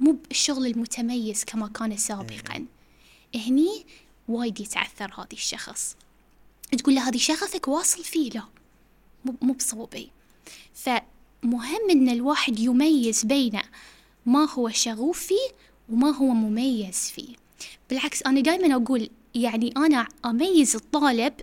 [0.00, 2.66] مو بالشغل المتميز كما كان سابقا.
[3.34, 3.86] هني
[4.28, 5.96] وايد يتعثر هذا الشخص.
[6.78, 8.42] تقول له هذه شغفك واصل فيه لا.
[9.24, 10.10] مو بصوبي
[10.74, 13.60] فمهم إن الواحد يميز بين
[14.26, 15.48] ما هو شغوف فيه
[15.88, 17.34] وما هو مميز فيه.
[17.90, 21.34] بالعكس أنا دائما أقول يعني أنا أميز الطالب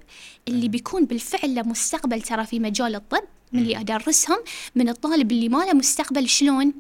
[0.48, 4.38] اللي بيكون بالفعل له مستقبل ترى في مجال الطب من اللي أدرسهم
[4.76, 6.74] من الطالب اللي ما له مستقبل شلون؟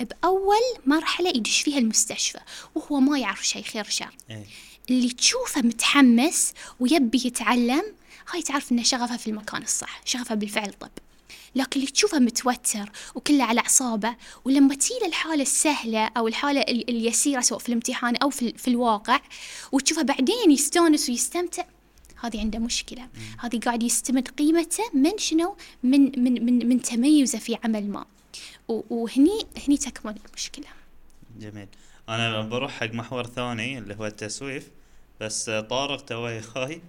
[0.00, 2.38] بأول مرحلة يدش فيها المستشفى
[2.74, 4.14] وهو ما يعرف شيء خير شر.
[4.30, 4.46] إيه.
[4.90, 7.82] اللي تشوفه متحمس ويبي يتعلم
[8.30, 10.90] هاي تعرف إنه شغفه في المكان الصح شغفه بالفعل طب.
[11.54, 17.40] لكن اللي تشوفه متوتر وكله على أعصابه ولما تجي الحالة السهلة أو الحالة ال- اليسيرة
[17.40, 19.20] سواء في الامتحان أو في, في الواقع
[19.72, 21.64] وتشوفه بعدين يستانس ويستمتع
[22.20, 23.08] هذه عنده مشكلة.
[23.38, 28.04] هذه قاعد يستمد قيمته من شنو؟ من من من, من تميزه في عمل ما.
[28.68, 30.66] وهني هني تكمن المشكلة.
[31.38, 31.68] جميل.
[32.08, 34.70] أنا بروح حق محور ثاني اللي هو التسويف
[35.20, 36.82] بس طارق توه خاي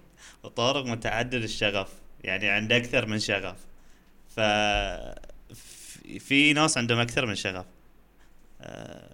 [0.44, 1.88] وطارق متعدد الشغف
[2.24, 3.56] يعني عنده أكثر من شغف
[4.36, 4.40] ف
[6.18, 7.64] في- ناس عندهم أكثر من شغف
[8.60, 9.10] آه،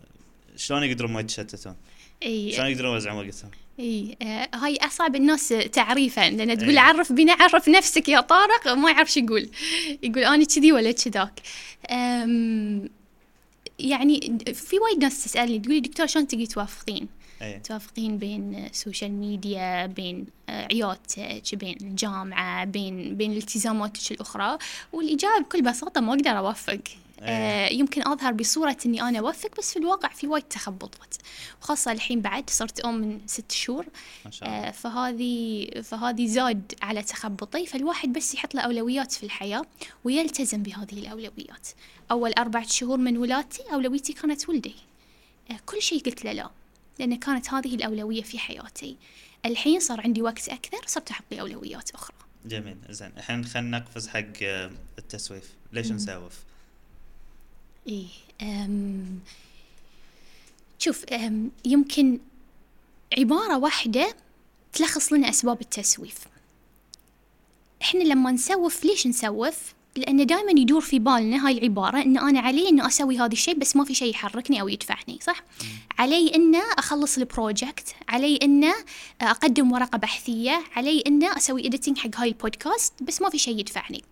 [0.57, 1.77] شلون يقدرون ما يتشتتون؟
[2.23, 6.79] إي شلون يقدرون يوزعون وقتهم؟ إي آه هاي أصعب الناس تعريفا لأن تقول إي.
[6.79, 9.49] عرف لنا عرف نفسك يا طارق ما يعرف شو يقول
[10.03, 11.41] يقول أنا كذي ولا كذاك
[13.79, 17.09] يعني في وايد ناس تسألني تقولي دكتور شلون تقدري توافقين
[17.43, 24.59] اي توافقين بين السوشيال ميديا بين آه، عيادتك بين الجامعة بين بين التزاماتك الأخرى.
[24.93, 26.81] والإجابة بكل بساطة ما أقدر أوفق.
[27.21, 31.15] آه يمكن أظهر بصورة إني أنا أوفق بس في الواقع في وايد تخبطات.
[31.63, 33.87] وخاصة الحين بعد صرت أم من ست شهور.
[34.25, 34.69] ما شاء الله.
[34.69, 37.67] آه فهذه فهذه زاد على تخبطي.
[37.67, 39.63] فالواحد بس يحط له أولويات في الحياة
[40.05, 41.69] ويلتزم بهذه الأولويات.
[42.11, 44.75] أول أربعة شهور من ولادتي أولويتي كانت ولدي.
[45.51, 46.51] آه، كل شيء قلت له لا.
[46.99, 48.97] لأن كانت هذه الأولوية في حياتي.
[49.45, 52.17] الحين صار عندي وقت أكثر صرت أحط لي أولويات أخرى.
[52.47, 53.13] جميل زين.
[53.17, 55.55] الحين خلينا نقفز حق آه، التسويف.
[55.73, 56.35] ليش نسوف؟
[57.89, 58.07] إيه
[58.43, 59.21] أم
[60.79, 62.19] شوف أم يمكن
[63.19, 64.17] عبارة واحدة
[64.73, 66.19] تلخص لنا أسباب التسويف.
[67.83, 72.69] إحنا لما نسوف ليش نسوف؟ لأن دائما يدور في بالنا هاي العبارة إن أنا علي
[72.69, 75.43] إن أسوي هذا الشيء بس ما في شيء يحركني أو يدفعني صح؟
[75.99, 78.73] علي إن أخلص ال project علي إن
[79.21, 84.05] أقدم ورقة بحثية علي إن أسوي editing حق هاي البودكاست بس ما في شيء يدفعني.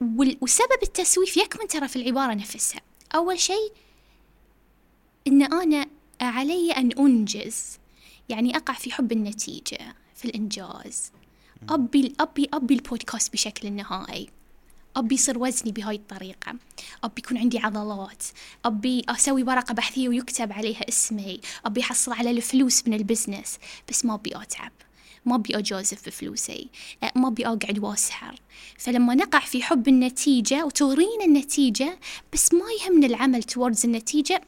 [0.00, 2.80] وال- وسبب التسويف يكمن ترى في العبارة نفسها.
[3.14, 3.72] أول شيء
[5.26, 5.86] إن أنا
[6.20, 7.78] علي أن أنجز
[8.28, 11.12] يعني أقع في حب النتيجة في الإنجاز.
[11.68, 14.28] أبي أبي أبي البودكاست بشكل نهائي.
[14.96, 16.54] أبي يصير وزني بهاي الطريقة.
[17.04, 18.24] أبي يكون عندي عضلات.
[18.64, 21.40] أبي أسوي ورقة بحثية ويكتب عليها اسمي.
[21.64, 23.58] أبي أحصل على الفلوس من ال business.
[23.88, 24.72] بس ما أبي أتعب.
[25.24, 26.68] ما أبي أجازف بفلوسي
[27.16, 28.40] ما أبي أقعد وأسحر
[28.78, 31.98] فلما نقع في حب النتيجة وتغرينا النتيجة
[32.32, 34.40] بس ما يهمنا العمل towards النتيجة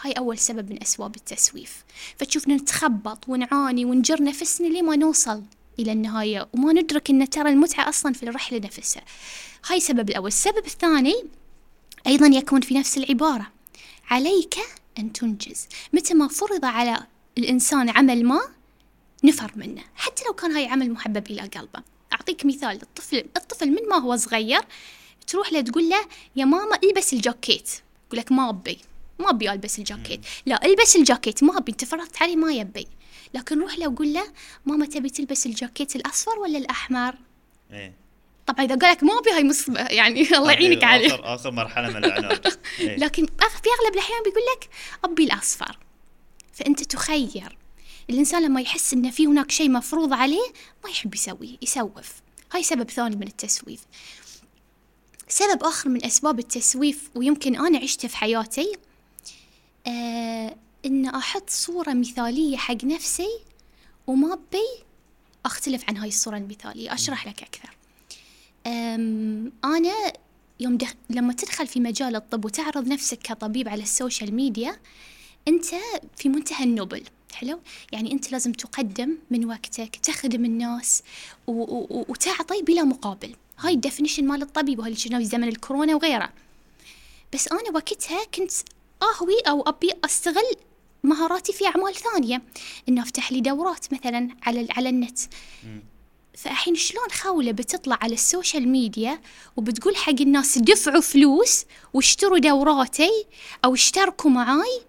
[0.00, 1.84] هاي أول سبب من أسباب التسويف.
[2.16, 5.42] فتشوفنا نتخبط ونعاني ونجر نفسنا لين ما نوصل
[5.78, 9.02] إلى النهاية وما ندرك أن ترى المتعة أصلا في الرحلة نفسها.
[9.66, 10.28] هاي السبب الأول.
[10.28, 11.24] السبب الثاني
[12.06, 13.52] أيضا يكمن في نفس العبارة.
[14.10, 14.54] عليك
[14.98, 15.66] أن تنجز.
[15.92, 17.06] متى ما فرض على
[17.38, 18.40] الإنسان عمل ما
[19.24, 19.82] نفر منه.
[19.94, 21.82] حتى لو كان هاي عمل محبب إلى قلبه.
[22.12, 22.82] أعطيك مثال.
[22.82, 24.60] الطفل الطفل من ما هو صغير
[25.26, 27.70] تروح له تقول له يا ماما إلبس الجاكيت.
[28.06, 28.78] يقول لك ما أبي.
[29.18, 30.20] ما أبي ألبس الجاكيت.
[30.46, 31.44] لا إلبس الجاكيت.
[31.44, 31.72] ما أبي.
[31.72, 32.86] أنت فرضت عليه ما يبي.
[33.34, 34.24] لكن روح له وقول له
[34.66, 37.14] ماما تبي تلبس الجاكيت الأصفر ولا الأحمر؟
[37.72, 38.01] إيه.
[38.46, 41.88] طبعا إذا قال لك ما أبي هاي مصيبة يعني الله يعينك عليه اخر آخر مرحلة
[41.88, 42.46] من العناد
[42.80, 42.96] إيه.
[42.96, 44.68] لكن في أغلب الأحيان بيقول لك
[45.04, 45.78] أبي الأصفر.
[46.52, 47.58] فأنت تخير
[48.10, 50.52] الإنسان لما يحس إن في هناك شيء مفروض عليه
[50.84, 52.12] ما يحب يسويه يسوف.
[52.52, 53.80] هاي سبب ثاني من التسويف.
[55.28, 58.72] سبب آخر من أسباب التسويف ويمكن أنا عشته في حياتي
[59.86, 63.38] آه إن أحط صورة مثالية حق نفسي
[64.06, 64.84] وما بي
[65.46, 66.94] أختلف عن هاي الصورة المثالية.
[66.94, 67.76] أشرح لك أكثر.
[68.66, 70.12] أم أنا
[70.60, 70.92] يوم دخ...
[71.10, 74.76] لما تدخل في مجال الطب وتعرض نفسك كطبيب على السوشيال ميديا
[75.48, 75.64] أنت
[76.16, 77.02] في منتهى النبل
[77.34, 77.60] حلو؟
[77.92, 81.02] يعني أنت لازم تقدم من وقتك تخدم الناس
[81.46, 81.52] و...
[81.52, 82.04] و...
[82.08, 83.34] وتعطي بلا مقابل.
[83.58, 86.32] هاي ال definition مال الطبيب وهاي اللي في زمن الكورونا وغيره.
[87.32, 88.52] بس أنا وقتها كنت
[89.02, 90.56] أهوي أو أبي أستغل
[91.04, 92.42] مهاراتي في أعمال ثانية.
[92.88, 95.18] إنه أفتح لي دورات مثلا على على النت.
[96.34, 99.20] فالحين شلون خولة بتطلع على السوشيال ميديا
[99.56, 101.64] وبتقول حق الناس دفعوا فلوس
[101.94, 103.26] واشتروا دوراتي
[103.64, 104.80] أو اشتركوا معاي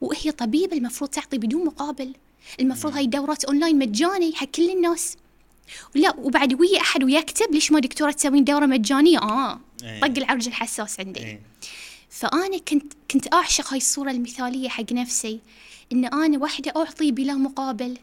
[0.00, 2.14] وهي طبيبة المفروض تعطي بدون مقابل.
[2.60, 5.16] المفروض هاي الدورات أونلاين مجاني حق كل الناس.
[5.94, 10.00] لا وبعد ويا أحد ويكتب ليش ما دكتورة تسوين دورة مجانية؟ آه إيه.
[10.00, 11.20] طق العرق الحساس عندي.
[11.20, 11.40] إيه.
[12.10, 15.40] فأنا كنت كنت أعشق هاي الصورة المثالية حق نفسي
[15.92, 17.98] إن أنا واحدة أعطي بلا مقابل.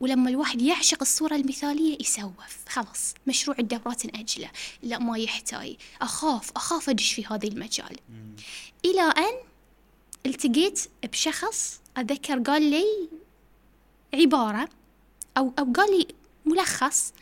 [0.00, 2.68] ولما الواحد يعشق الصورة المثالية يسوف.
[2.68, 4.50] خلاص مشروع الدورات نأجله
[4.82, 5.76] لا ما يحتاج.
[6.02, 7.96] أخاف أخاف أدش في هذا المجال.
[8.84, 9.34] إلى أن
[10.26, 13.08] التقيت بشخص أتذكر قال لي
[14.14, 14.68] عبارة
[15.36, 16.06] أو أو قال لي
[16.46, 17.12] ملخص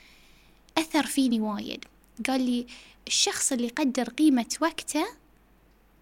[0.78, 1.84] أثر فيني وايد.
[2.28, 2.66] قال لي
[3.06, 5.06] الشخص اللي يقدر قيمة وقته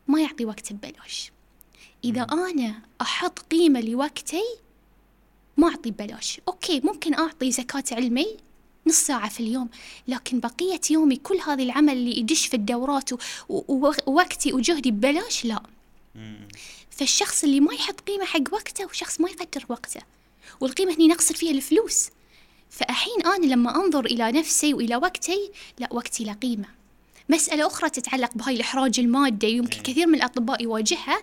[0.08, 1.32] ما يعطي وقته ببلاش.
[2.04, 4.42] إذا أنا أحط قيمة لوقتي
[5.56, 6.40] ما أعطي ببلاش.
[6.48, 8.26] أوكي ممكن أعطي زكاة علمي
[8.86, 9.68] نص ساعة في اليوم
[10.08, 13.10] لكن بقية يومي كل هذا العمل اللي يدش في الدورات
[13.48, 15.62] ووقتي وجهدي ببلاش لا.
[16.90, 20.00] فالشخص اللي ما يحط قيمة حق وقته وشخص ما يقدر وقته
[20.60, 22.08] والقيمة هني نقصد فيها الفلوس.
[22.70, 26.68] فأحين أنا لما أنظر إلى نفسي وإلى وقتي لا وقتي له قيمة.
[27.28, 29.82] مسألة أخرى تتعلق بهاي الإحراج المادي يمكن إيه.
[29.82, 31.22] كثير من الأطباء يواجهها.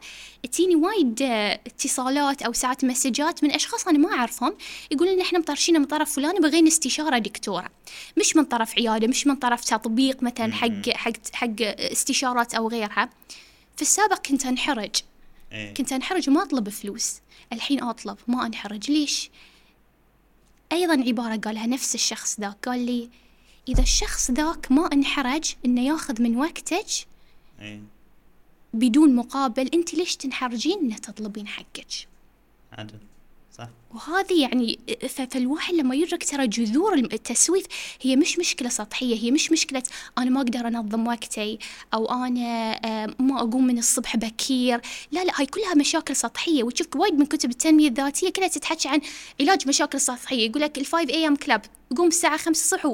[0.51, 4.55] تجيني وايد آه، اتصالات أو ساعات مسجات من أشخاص أنا ما أعرفهم
[4.91, 7.69] يقولون إحنا مطرشين من طرف فلان بغينا استشارة دكتورة.
[8.17, 13.09] مش من طرف عيادة مش من طرف تطبيق مثلا حق حق حق استشارات أو غيرها.
[13.75, 14.95] في السابق كنت أنحرج.
[15.51, 15.73] إيه.
[15.73, 17.13] كنت أنحرج وما أطلب فلوس.
[17.53, 18.91] الحين أطلب ما أنحرج.
[18.91, 19.29] ليش؟
[20.71, 23.09] أيضا عبارة قالها نفس الشخص ذاك قال لي
[23.67, 26.85] إذا الشخص ذاك ما انحرج إنه ياخذ من وقتك
[27.61, 27.81] إيه.
[28.73, 32.07] بدون مقابل أنت ليش تنحرجين إنه تطلبين حقك؟
[32.71, 32.99] عدل.
[33.57, 33.69] صح.
[33.93, 37.65] وهذه يعني فالواحد لما يدرك ترى جذور التسويف
[38.01, 39.83] هي مش مشكلة سطحية هي مش مشكلة
[40.17, 41.59] أنا ما أقدر أنظم وقتي
[41.93, 44.81] أو أنا آه، ما أقوم من الصبح بكير.
[45.11, 46.63] لا لا هاي كلها مشاكل سطحية.
[46.63, 49.01] وتشوف وايد من كتب التنمية الذاتية كلها تتحكي عن
[49.41, 50.49] علاج مشاكل سطحية.
[50.49, 51.61] يقول لك ال 5 اي ام كلاب
[51.95, 52.85] قوم الساعة 5 الصبح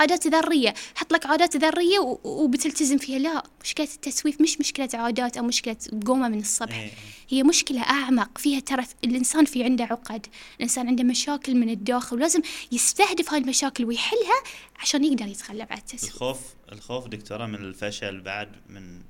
[0.00, 0.74] عادات ذرية.
[0.94, 3.18] حط لك عادات ذرية وبتلتزم فيها.
[3.18, 6.78] لا مشكلة التسويف مش مشكلة عادات أو مشكلة قومة من الصبح.
[6.78, 6.90] إيه.
[7.28, 8.38] هي مشكلة أعمق.
[8.38, 10.26] فيها ترى الإنسان في عنده عقد.
[10.56, 12.16] الإنسان عنده مشاكل من الداخل.
[12.16, 12.40] ولازم
[12.72, 14.42] يستهدف هاي المشاكل ويحلها
[14.78, 16.14] عشان يقدر يتغلب على التسويف.
[16.14, 16.40] الخوف
[16.72, 19.00] الخوف دكتورة من الفشل بعد من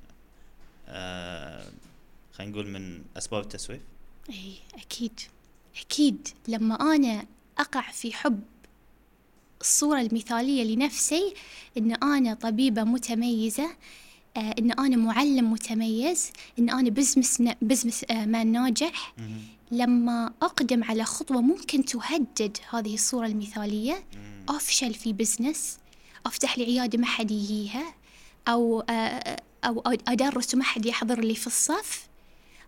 [0.87, 1.65] آه
[2.33, 3.81] خلينا نقول من أسباب التسويف؟
[4.29, 5.19] أي أكيد.
[5.81, 6.27] أكيد.
[6.47, 7.25] لما أنا
[7.57, 8.43] أقع في حب
[9.61, 11.33] الصورة المثالية لنفسي
[11.77, 13.69] إن أنا طبيبة متميزة
[14.37, 19.13] آه، إن أنا معلم متميز إن أنا business business آه، man ناجح.
[19.71, 24.03] لما أقدم على خطوة ممكن تهدد هذه الصورة المثالية.
[24.49, 25.77] أفشل في business
[26.25, 27.93] أفتح لي عيادة ما حد يجيها
[28.47, 32.07] أو آه، أو أدرس وما حد يحضر لي في الصف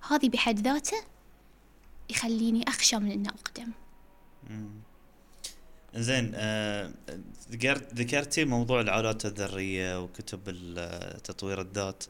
[0.09, 0.97] هذه بحد ذاته
[2.09, 3.71] يخليني أخشى من أن أقدم.
[5.95, 6.91] زين آه
[7.51, 10.39] ذكرت ذكرتي موضوع العادات الذرية وكتب
[11.23, 12.03] تطوير الذات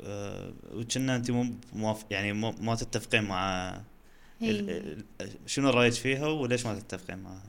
[0.00, 3.68] آه وكنا انت مو موافق يعني مو ما تتفقين مع
[4.42, 4.94] ال- إي.
[5.26, 7.42] ال- شنو رأيك فيها وليش ما تتفقين معها؟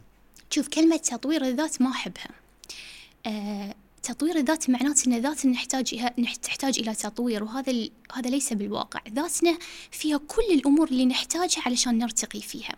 [0.49, 2.29] شوف كلمة تطوير الذات ما أحبها
[3.25, 8.53] آه، تطوير الذات معناته أن ذاتنا نحتاج نح- تحتاج إلى تطوير وهذا ال- هذا ليس
[8.53, 9.57] بالواقع ذاتنا
[9.91, 12.75] فيها كل الأمور اللي نحتاجها علشان نرتقي فيها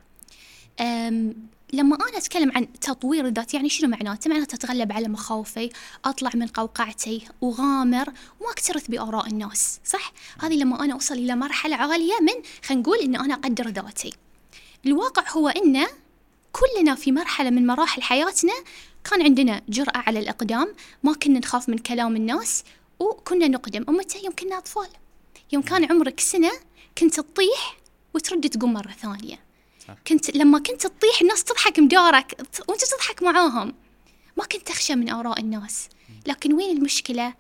[1.74, 5.70] لما أنا أتكلم عن تطوير الذات يعني شنو معناته؟ معناته أتغلب على مخاوفي
[6.06, 8.10] أطلع من قوقعتي أغامر
[8.40, 13.00] وما أكترث بآراء الناس صح؟ هذه لما أنا أوصل إلى مرحلة عالية من خلينا نقول
[13.00, 14.14] إن أنا أقدر ذاتي
[14.86, 15.88] الواقع هو إنه
[16.52, 18.54] كلنا في مرحلة من مراحل حياتنا
[19.04, 22.64] كان عندنا جرأة على الإقدام ما كنا نخاف من كلام الناس
[23.00, 24.88] وكنا نقدم ومتى يوم كنا أطفال
[25.52, 26.52] يوم كان عمرك سنة
[26.98, 27.78] كنت تطيح
[28.14, 29.43] وترد تقوم مرة ثانية
[29.88, 29.96] صح.
[30.08, 32.38] كنت لما كنت تطيح الناس تضحك مدارك
[32.70, 33.74] وانت تضحك معاهم.
[34.38, 35.90] ما كنت تخشى من آراء الناس.
[36.28, 37.34] لكن وين المشكلة؟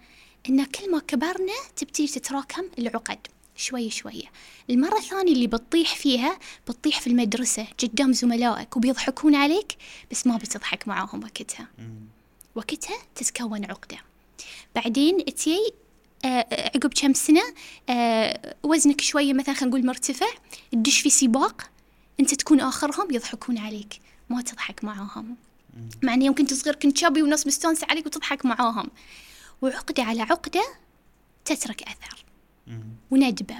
[0.49, 3.27] إن كل ما كبرنا تبتدي تتراكم العقد.
[3.55, 4.31] شوي شوية
[4.69, 7.67] المرة الثانية اللي بتطيح فيها بتطيح في المدرسة.
[7.83, 9.75] قدام زملائك وبيضحكون عليك
[10.11, 11.67] بس ما بتضحك معاهم وقتها.
[12.55, 13.97] وقتها تتكون عقدة.
[14.75, 15.73] بعدين تي
[16.25, 17.41] آه، عقب كم سنة
[17.89, 20.27] آه، وزنك شوية مثلا خلينا نقول مرتفع
[20.71, 21.69] تدش في سباق.
[22.19, 25.35] انت تكون آخرهم يضحكون عليك ما تضحك معاهم.
[26.03, 28.89] مع ان يوم كنت صغير كنت شابي والناس مستانسة عليك وتضحك معاهم.
[29.61, 30.63] وعقدة على عقدة
[31.45, 32.25] تترك أثر.
[32.67, 32.83] مم.
[33.11, 33.55] وندبة.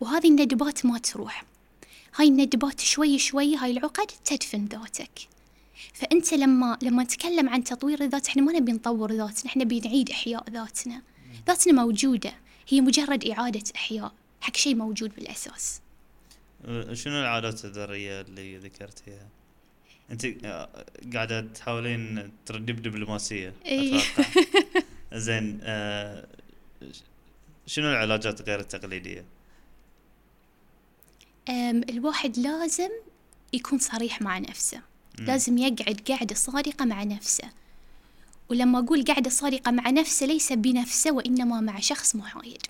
[0.00, 1.44] وهذه الندبات ما تروح.
[2.16, 5.28] هاي الندبات شوي شوي هاي العقد تدفن ذاتك.
[5.94, 10.10] فأنت لما لما نتكلم عن تطوير الذات إحنا ما نبي نطور ذاتنا إحنا نبي نعيد
[10.10, 11.02] إحياء ذاتنا.
[11.46, 12.34] ذاتنا موجودة
[12.68, 15.80] هي مجرد إعادة إحياء حق شيء موجود بالأساس.
[15.80, 15.83] آه،
[16.92, 19.28] شنو العادات الذرية اللي ذكرتيها؟
[20.10, 20.68] أنت آه،
[21.14, 23.98] قاعدة تحاولين تردي بدبلوماسية إي.
[23.98, 24.28] أتوقع
[25.26, 26.26] زين آه،
[27.66, 29.24] شنو العلاجات غير التقليدية؟
[31.48, 32.88] أم، الواحد لازم
[33.52, 34.80] يكون صريح مع نفسه.
[35.18, 37.50] لازم يقعد قعدة صادقة مع نفسه
[38.48, 42.62] ولما أقول قعدة صادقة مع نفسه ليس بنفسه وإنما مع شخص محايد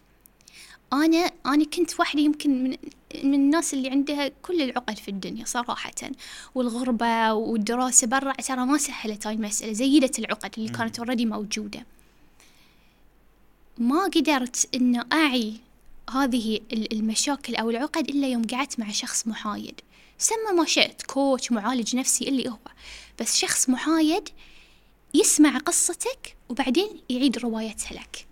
[0.93, 2.77] أنا أنا كنت واحدة يمكن من
[3.25, 5.95] من الناس اللي عندها كل العقد في الدنيا صراحة
[6.55, 11.87] والغربة والدراسة برا ترى ما سهلت هاي المسألة زيدت العقد اللي كانت already موجودة.
[13.79, 15.55] ما قدرت ان أعي
[16.11, 19.81] هذه المشاكل أو العقد إلا يوم قعدت مع شخص محايد.
[20.19, 22.59] سمى ما شئت coach معالج نفسي اللي هو.
[23.21, 24.29] بس شخص محايد
[25.15, 28.27] يسمع قصتك وبعدين يعيد روايتها لك.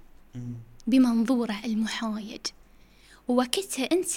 [0.87, 2.47] بمنظوره المحايد.
[3.28, 4.11] ووقتها أنت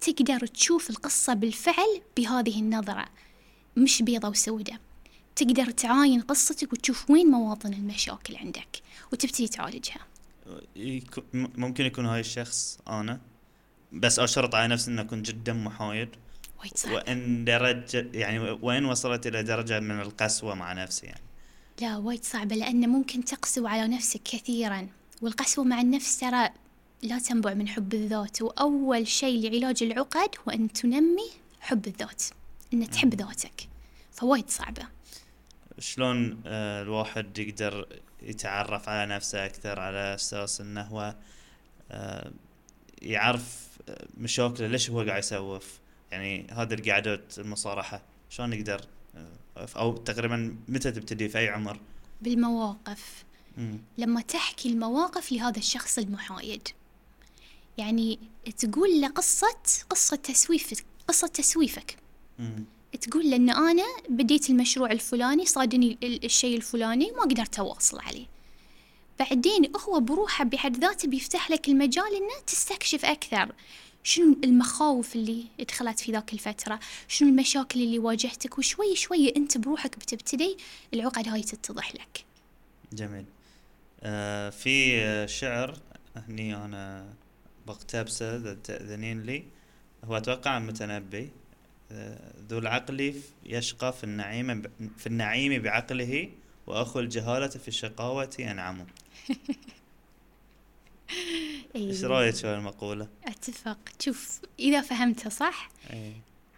[0.00, 3.04] تقدر تشوف القصة بالفعل بهذه النظرة
[3.76, 4.80] مش بيضة وسودة.
[5.36, 8.82] تقدر تعاين قصتك وتشوف وين مواطن المشاكل عندك
[9.12, 10.00] وتبتدي تعالجها.
[11.34, 13.20] ممكن يكون هاي الشخص أنا
[13.92, 16.08] بس أشرط على نفسي أن أكون جدا محايد.
[16.90, 21.20] وإن درجة يعني وين وصلت إلى درجة من القسوة مع نفسي يعني.
[21.80, 24.88] لا وايد صعبة لأن ممكن تقسو على نفسك كثيرا
[25.22, 26.48] والقسوة مع النفس ترى
[27.02, 32.22] لا تنبع من حب الذات وأول شيء لعلاج العقد هو أن تنمي حب الذات
[32.74, 33.68] أن تحب ذاتك.
[34.12, 34.82] فوايد صعبة.
[35.78, 37.86] شلون آه، الواحد يقدر
[38.22, 41.14] يتعرف على نفسه أكثر على أساس أنه هو
[41.90, 42.32] آه،
[43.02, 45.78] يعرف آه، مشاكله ليش هو قاعد يسوف؟
[46.10, 48.80] يعني هذه القعدات المصارحة شلون يقدر
[49.56, 51.80] أو تقريبا متى تبتدي في أي عمر؟
[52.22, 53.24] بالمواقف.
[53.58, 53.78] مم.
[53.98, 56.68] لما تحكي المواقف لهذا الشخص المحايد.
[57.78, 58.18] يعني
[58.58, 59.56] تقول له قصة
[59.90, 61.96] قصة تسويفك قصة تسويفك.
[62.38, 62.64] مم.
[63.00, 68.26] تقول له إن أنا بديت المشروع الفلاني صادني الشيء الفلاني وما قدرت أواصل عليه.
[69.18, 73.52] بعدين هو بروحه بحد ذاته بيفتح لك المجال إنه تستكشف أكثر.
[74.02, 79.98] شنو المخاوف اللي دخلت في ذاك الفترة؟ شنو المشاكل اللي واجهتك؟ وشوي شوي انت بروحك
[79.98, 80.56] بتبتدي
[80.94, 82.24] العقد هاي تتضح لك.
[82.92, 83.24] جميل.
[84.02, 85.78] آه في شعر
[86.16, 87.14] هني أنا
[87.66, 89.44] بقتبسه إذا تأذنين لي.
[90.04, 91.30] هو أتوقع المتنبي
[91.92, 93.14] آه، ذو العقل
[93.46, 94.62] يشقى في النعيم
[94.98, 96.30] في النعيم بعقله
[96.66, 98.86] وأخو الجهالة في الشقاوة أنعم
[101.76, 106.12] إيش رأيك في المقولة؟ أتفق شوف إذا فهمتها صح أي.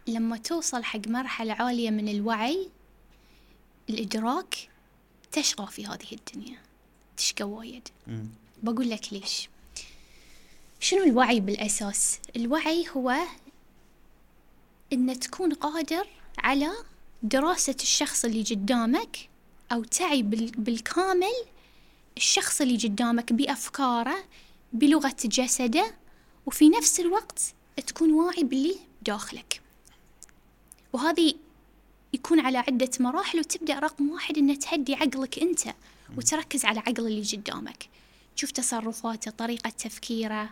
[0.06, 2.68] لما توصل حق مرحلة عالية من الوعي
[3.90, 4.68] الإدراك
[5.32, 6.58] تشقى في هذه الدنيا
[7.16, 7.88] تشقى وايد
[8.62, 9.48] بقول لك ليش
[10.80, 13.16] شنو الوعي بالأساس؟ الوعي هو
[14.92, 16.06] إن تكون قادر
[16.38, 16.70] على
[17.22, 19.28] دراسة الشخص اللي قدامك
[19.72, 21.34] أو تعي بالكامل
[22.16, 24.24] الشخص اللي قدامك بأفكاره
[24.74, 25.94] بلغة جسده
[26.46, 27.54] وفي نفس الوقت
[27.86, 29.60] تكون واعي باللي داخلك.
[30.92, 31.34] وهذه
[32.12, 35.60] يكون على عدة مراحل وتبدأ رقم واحد إن تهدي عقلك أنت
[36.16, 37.88] وتركز على عقل اللي قدامك.
[38.36, 40.50] تشوف تصرفاته طريقة تفكيره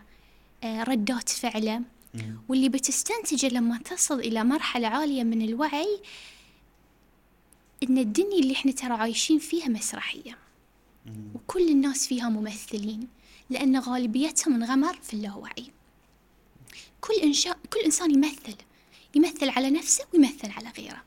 [0.63, 1.81] آه، ردات فعله.
[2.49, 5.99] واللي بتستنتجه لما تصل إلى مرحلة عالية من الوعي
[7.83, 10.37] إن الدنيا اللي إحنا ترى عايشين فيها مسرحية.
[11.35, 13.07] وكل الناس فيها ممثلين.
[13.49, 15.65] لأن غالبيتهم انغمر في اللاوعي.
[17.01, 18.55] كل إنشاء كل إنسان يمثل
[19.15, 21.03] يمثل على نفسه ويمثل على غيره.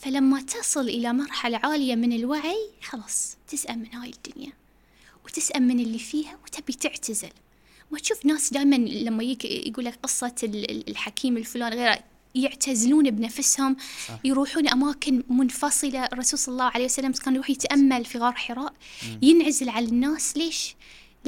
[0.00, 4.52] فلما تصل إلى مرحلة عالية من الوعي خلاص تسأم من هاي الدنيا
[5.24, 7.30] وتسأم من اللي فيها وتبي تعتزل.
[7.90, 10.34] وتشوف ناس دائما لما يقول لك قصة
[10.88, 11.98] الحكيم الفلاني غيره
[12.34, 13.76] يعتزلون بنفسهم
[14.08, 14.18] صح.
[14.24, 16.04] يروحون أماكن منفصلة.
[16.04, 18.74] الرسول صلى الله عليه وسلم كان يروح يتأمل في غار حراء
[19.22, 20.36] ينعزل على الناس.
[20.36, 20.74] ليش؟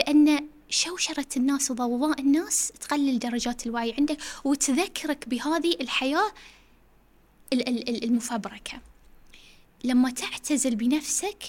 [0.00, 6.32] لأن شوشرة الناس وضوضاء الناس تقلل درجات الوعي عندك وتذكرك بهذه الحياة
[7.88, 8.80] المفبركة.
[9.84, 11.42] لما تعتزل بنفسك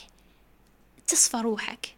[1.08, 1.96] تصفى روحك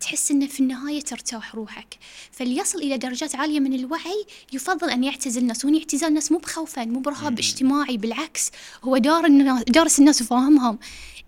[0.00, 1.98] تحس إنه في النهاية ترتاح روحك.
[2.32, 6.38] فاللي يصل إلى درجات عالية من الوعي يفضل أن يعتزل الناس وهنا اعتزال الناس مو
[6.38, 8.50] بخوفا مو برهاب اجتماعي بالعكس
[8.82, 10.78] هو دار الناس دارس الناس وفاهمهم.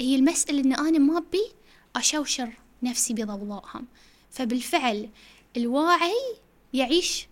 [0.00, 1.52] هي المسألة إن أنا ما أبي
[1.96, 2.52] أشوشر
[2.82, 3.86] نفسي بضوضائهم
[4.36, 5.08] فبالفعل
[5.56, 6.36] الواعي
[6.72, 7.28] يعيش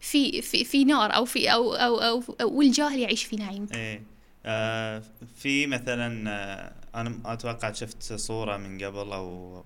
[0.00, 3.66] في في في نار أو في أو أو أو, أو والجاهل يعيش في نعيم.
[3.74, 4.02] إيه
[4.46, 5.02] آه
[5.36, 9.64] في مثلا آه أنا أتوقع شفت صورة من قبل أو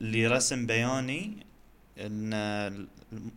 [0.00, 1.46] لرسم بياني
[1.98, 2.88] إن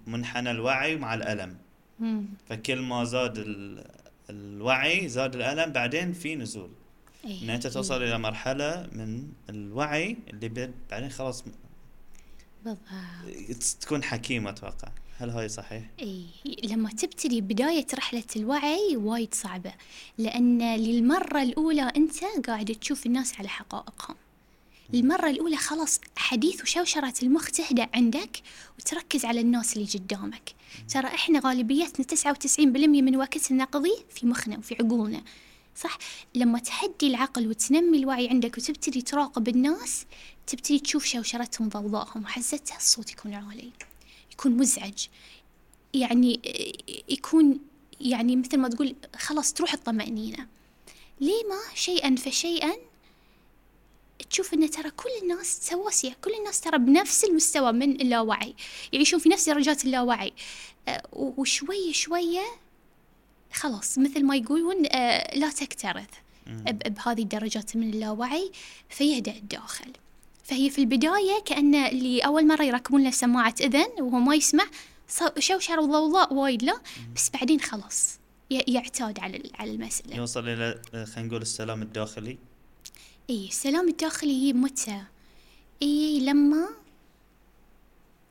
[0.07, 1.57] منحنى الوعي مع الألم
[1.99, 2.25] مم.
[2.49, 3.33] فكل ما زاد
[4.29, 6.69] الوعي زاد الألم بعدين في نزول
[7.25, 7.43] أيه.
[7.43, 11.43] إن أنت توصل إلى مرحلة من الوعي اللي بعدين خلاص
[12.65, 13.63] بالضبط.
[13.81, 14.91] تكون حكيم أتوقع.
[15.19, 16.25] هل هاي صحيح؟ إي
[16.63, 19.73] لما تبتدي بداية رحلة الوعي وايد صعبة
[20.17, 24.15] لأن للمرة الأولى أنت قاعد تشوف الناس على حقائقهم.
[24.93, 28.41] المرة الأولى خلاص حديث وشوشرة المخ تهدأ عندك
[28.79, 30.53] وتركز على الناس اللي قدامك.
[30.89, 35.21] ترى إحنا غالبيتنا تسعة وتسعين بالمية من وقتنا نقضي في مخنا وفي عقولنا
[35.75, 35.97] صح؟
[36.35, 40.05] لما تهدي العقل وتنمي الوعي عندك وتبتدي تراقب الناس
[40.47, 43.71] تبتدي تشوف شوشرتهم ضوضائهم وحزتها الصوت يكون عالي
[44.31, 45.07] يكون مزعج.
[45.93, 46.39] يعني
[47.09, 47.59] يكون
[48.01, 50.47] يعني مثل ما تقول خلاص تروح الطمأنينة.
[51.21, 52.75] ليه ما شيئا فشيئا
[54.29, 58.55] تشوف إن ترى كل الناس سواسية كل الناس ترى بنفس المستوى من اللاوعي
[58.93, 60.33] يعيشون في نفس درجات اللاوعي.
[61.13, 62.45] وشوية شوية
[63.53, 66.09] خلاص مثل ما يقولون أه، لا تكترث
[66.85, 68.51] بهذه الدرجات من اللاوعي
[68.89, 69.91] فيهدأ الداخل.
[70.47, 74.65] فهي في البداية كأن اللي أول مرة يركبون له سماعة إذن وهو ما يسمع
[75.39, 76.81] شوشر وضوضاء وايد لا
[77.15, 78.19] بس بعدين خلاص
[78.49, 80.15] يعتاد على على المسألة.
[80.15, 82.37] يوصل إلى خلينا نقول السلام الداخلي.
[83.29, 85.03] اي السلام الداخلي متى؟
[85.81, 86.69] اي لما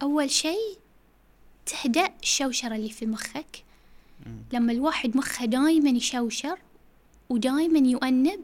[0.03, 0.79] أول شيء
[1.67, 3.65] تهدأ الشوشرة اللي في مخك.
[4.53, 6.59] لما الواحد مخه دايما يشوشر
[7.29, 8.41] ودايما يؤنب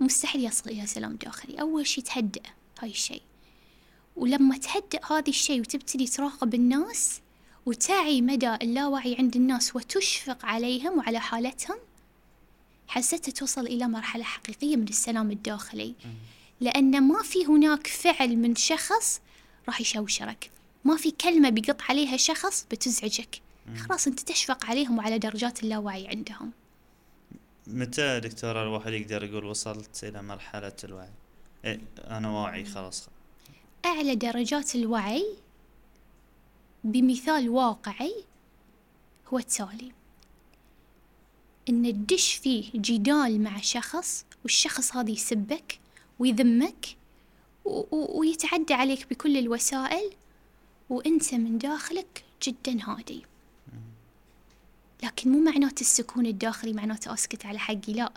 [0.00, 1.60] مستحيل يصل إلى سلام داخلي.
[1.60, 2.42] أول شيء تهدأ.
[2.80, 3.22] هاي الشيء
[4.16, 7.20] ولما تهدأ هذا الشيء وتبتدي تراقب الناس
[7.66, 11.76] وتعي مدى اللاوعي عند الناس وتشفق عليهم وعلى حالتهم
[12.88, 15.94] حسيت توصل إلى مرحلة حقيقية من السلام الداخلي.
[16.60, 19.20] لأن ما في هناك فعل من شخص
[19.68, 20.50] راح يشوشرك
[20.84, 23.40] ما في كلمة بيقط عليها شخص بتزعجك.
[23.76, 26.52] خلاص أنت تشفق عليهم وعلى درجات اللاوعي عندهم.
[27.66, 31.10] متى دكتورة الواحد يقدر يقول وصلت إلى مرحلة الوعي؟
[31.64, 33.08] إيه أنا واعي خلاص.
[33.84, 35.26] أعلى درجات الوعي
[36.84, 38.14] بمثال واقعي
[39.28, 39.92] هو التالي
[41.68, 45.80] إن تدش فيه جدال مع شخص والشخص هذا يسبك
[46.18, 46.96] ويذمك
[47.90, 50.10] ويتعدى عليك بكل الوسائل
[50.90, 53.22] وأنت من داخلك جدا هادي.
[55.02, 58.12] لكن مو معناته السكون الداخلي معناته أسكت على حقي لا.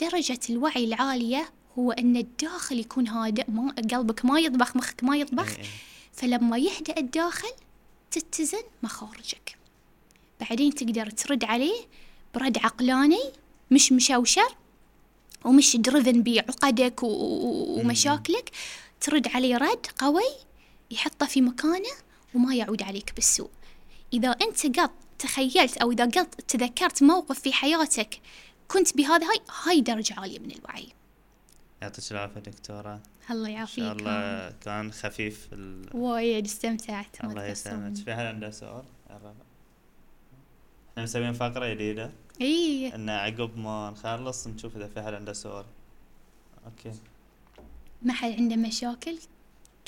[0.00, 5.48] درجة الوعي العالية هو أن الداخل يكون هادئ ما قلبك ما يطبخ مخك ما يطبخ.
[5.48, 5.64] إيه، إيه.
[6.12, 7.52] فلما يهدأ الداخل
[8.10, 9.56] تتزن مخارجك.
[10.40, 11.80] بعدين تقدر ترد عليه
[12.34, 13.22] برد عقلاني
[13.70, 14.56] مش مشوشر
[15.44, 18.50] ومش درذن بعقدك ومشاكلك.
[19.00, 20.22] ترد عليه رد قوي
[20.90, 21.92] يحطه في مكانه
[22.34, 23.50] وما يعود عليك بالسوء.
[24.12, 28.20] إذا أنت قط تخيلت أو إذا قط تذكرت موقف في حياتك
[28.68, 30.88] كنت بهذا هاي هاي درجة عالية من الوعي.
[31.82, 33.00] يعطيك العافية دكتورة.
[33.30, 35.96] الله يعافيك إن شاء الله كان خفيف ال...
[35.96, 37.24] وايد استمتعت.
[37.24, 37.96] الله يسلمك.
[37.96, 42.10] في أحد عنده سؤال؟ إحنا مسويين فقرة جديدة.
[42.40, 42.94] إي.
[42.94, 45.64] إن عقب ما نخلص نشوف إذا في حد عنده سؤال.
[46.66, 46.98] okay.
[48.02, 49.18] ما حد عنده مشاكل؟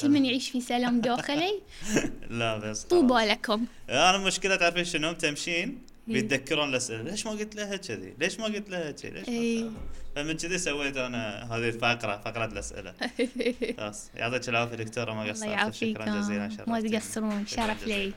[0.00, 1.60] كل من يعيش في سلام داخلي؟
[2.30, 7.02] لا بس طوبى لكم أنا المشكلة تعرفين شنو؟ تمشين بيتذكرون الأسئلة.
[7.02, 9.70] ليش ما قلت لها كذي؟ ليش ما قلت لها كذي؟ ليش إي.
[10.16, 12.94] فمن كذي سويت أنا هذه الفقرة فقرة الأسئلة.
[13.78, 15.74] خلاص يعطيك العافية دكتورة ما قصرت.
[15.74, 17.46] شكرا جزيلا ما تقصرون.
[17.46, 18.12] شرف لي.